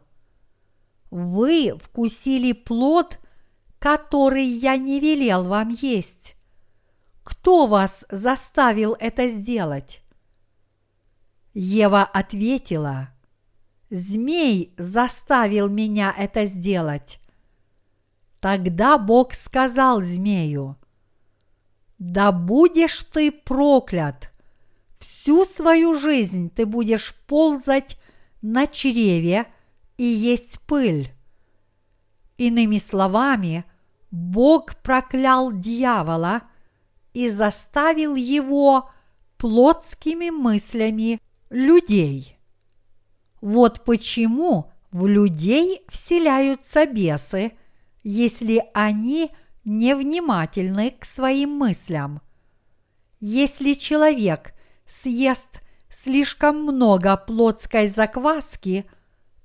[1.12, 3.20] Вы вкусили плод,
[3.80, 6.36] который я не велел вам есть.
[7.24, 10.02] Кто вас заставил это сделать?
[11.54, 13.10] Ева ответила,
[13.90, 17.20] Змей заставил меня это сделать.
[18.40, 20.78] Тогда Бог сказал змею,
[22.00, 24.33] да будешь ты проклят!
[25.04, 27.98] Всю свою жизнь ты будешь ползать
[28.42, 29.48] на чреве
[29.98, 31.12] и есть пыль.
[32.38, 33.66] Иными словами,
[34.12, 36.44] Бог проклял дьявола
[37.12, 38.90] и заставил его
[39.38, 42.38] плотскими мыслями людей.
[43.42, 47.52] Вот почему в людей вселяются бесы,
[48.04, 49.32] если они–
[49.66, 52.22] невнимательны к своим мыслям.
[53.20, 54.54] Если человек
[54.94, 58.86] съест слишком много плотской закваски,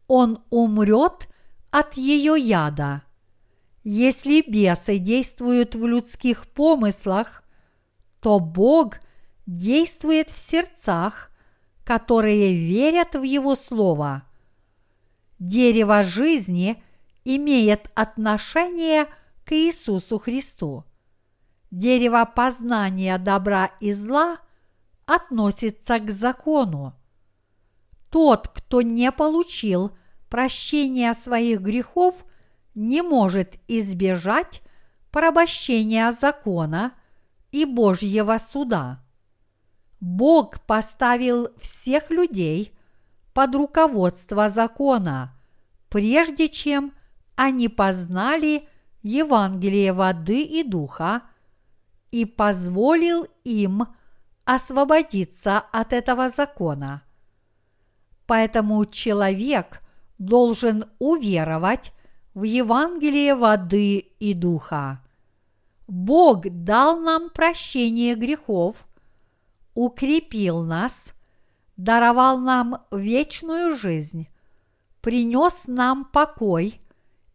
[0.06, 1.28] он умрет
[1.70, 3.02] от ее яда.
[3.82, 7.42] Если бесы действуют в людских помыслах,
[8.20, 8.96] то Бог
[9.46, 11.30] действует в сердцах,
[11.84, 14.24] которые верят в Его Слово.
[15.38, 16.82] Дерево жизни
[17.24, 19.06] имеет отношение
[19.46, 20.84] к Иисусу Христу.
[21.70, 24.38] Дерево познания добра и зла
[25.08, 26.94] относится к закону.
[28.10, 29.96] Тот, кто не получил
[30.28, 32.26] прощения своих грехов,
[32.74, 34.60] не может избежать
[35.10, 36.92] порабощения закона
[37.52, 39.02] и Божьего суда.
[39.98, 42.78] Бог поставил всех людей
[43.32, 45.34] под руководство закона,
[45.88, 46.92] прежде чем
[47.34, 48.68] они познали
[49.02, 51.22] Евангелие воды и духа
[52.10, 53.86] и позволил им
[54.48, 57.02] освободиться от этого закона.
[58.26, 59.82] Поэтому человек
[60.16, 61.92] должен уверовать
[62.32, 65.04] в Евангелие воды и духа.
[65.86, 68.86] Бог дал нам прощение грехов,
[69.74, 71.12] укрепил нас,
[71.76, 74.28] даровал нам вечную жизнь,
[75.02, 76.80] принес нам покой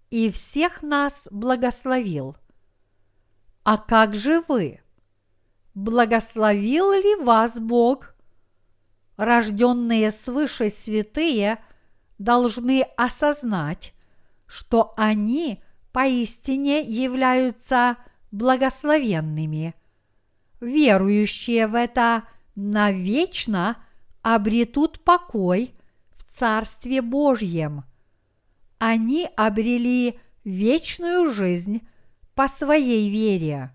[0.10, 2.36] и всех нас благословил.
[3.64, 4.83] А как же вы?
[5.74, 8.16] Благословил ли вас Бог?
[9.18, 11.60] Рожденные свыше святые
[12.20, 13.94] должны осознать,
[14.46, 17.98] что они поистине являются
[18.32, 19.76] благословенными.
[20.60, 22.24] Верующие в это
[22.56, 23.78] навечно
[24.22, 25.76] обретут покой
[26.16, 27.84] в Царстве Божьем.
[28.78, 31.88] Они обрели вечную жизнь
[32.36, 33.72] по своей вере.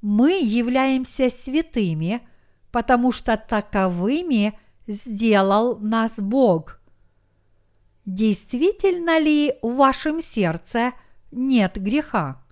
[0.00, 2.26] Мы являемся святыми,
[2.70, 6.80] потому что таковыми сделал нас Бог.
[8.04, 10.92] Действительно ли в вашем сердце
[11.30, 12.42] нет греха?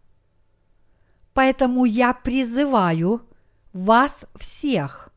[1.33, 3.29] Поэтому я призываю
[3.73, 5.11] вас всех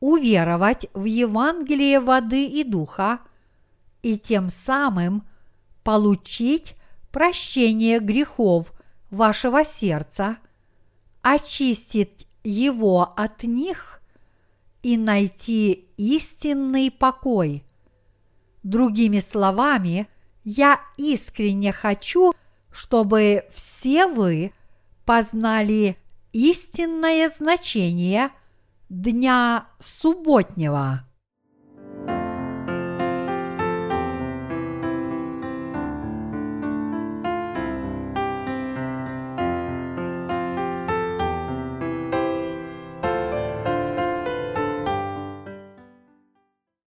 [0.00, 3.20] уверовать в Евангелие воды и духа
[4.02, 5.26] и тем самым
[5.82, 6.76] получить
[7.10, 8.72] прощение грехов
[9.10, 10.36] вашего сердца,
[11.24, 14.00] очистить его от них
[14.84, 17.64] и найти истинный покой.
[18.62, 20.06] Другими словами,
[20.44, 22.32] я искренне хочу,
[22.70, 24.52] чтобы все вы–
[25.04, 25.96] познали
[26.32, 28.30] истинное значение
[28.88, 31.03] дня субботнего.